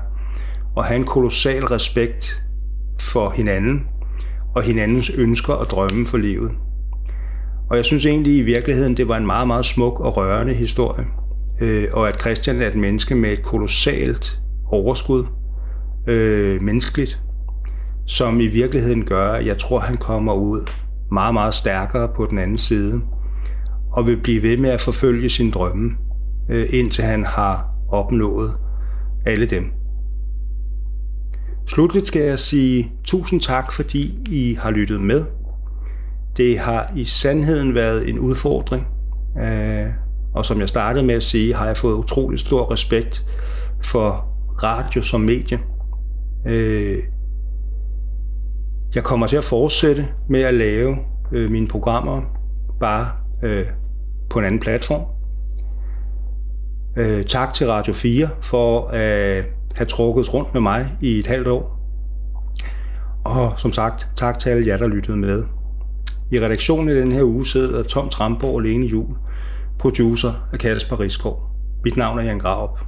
[0.76, 2.44] og have en kolossal respekt
[3.02, 3.82] for hinanden,
[4.56, 6.52] og hinandens ønsker og drømme for livet.
[7.70, 11.06] Og jeg synes egentlig i virkeligheden, det var en meget, meget smuk og rørende historie.
[11.62, 14.40] Øh, og at Christian er et menneske med et kolossalt
[14.72, 15.26] overskud,
[16.08, 17.20] øh, menneskeligt,
[18.06, 20.70] som i virkeligheden gør, at jeg tror, han kommer ud
[21.12, 23.02] meget, meget stærkere på den anden side,
[23.92, 25.92] og vil blive ved med at forfølge sin drømme,
[26.50, 28.52] øh, indtil han har opnået
[29.26, 29.64] alle dem.
[31.68, 35.26] Slutligt skal jeg sige tusind tak, fordi I har lyttet med.
[36.38, 38.88] Det har i sandheden været en udfordring,
[39.42, 39.88] øh,
[40.36, 43.26] og som jeg startede med at sige, har jeg fået utrolig stor respekt
[43.84, 44.26] for
[44.64, 45.60] radio som medie.
[46.46, 47.04] Øh,
[48.96, 50.98] jeg kommer til at fortsætte med at lave
[51.32, 52.22] øh, mine programmer
[52.80, 53.12] bare
[53.44, 53.66] øh,
[54.30, 55.02] på en anden platform.
[56.98, 61.48] Øh, tak til Radio 4 for at have trukket rundt med mig i et halvt
[61.48, 61.78] år.
[63.26, 65.44] Og som sagt, tak til alle jer, der lyttede med.
[66.32, 69.16] I redaktionen i den her uge sidder Tom Tramborg og Lene Jul,
[69.80, 71.42] producer af Kasper Riskov.
[71.84, 72.80] Mit navn er Jan Graup.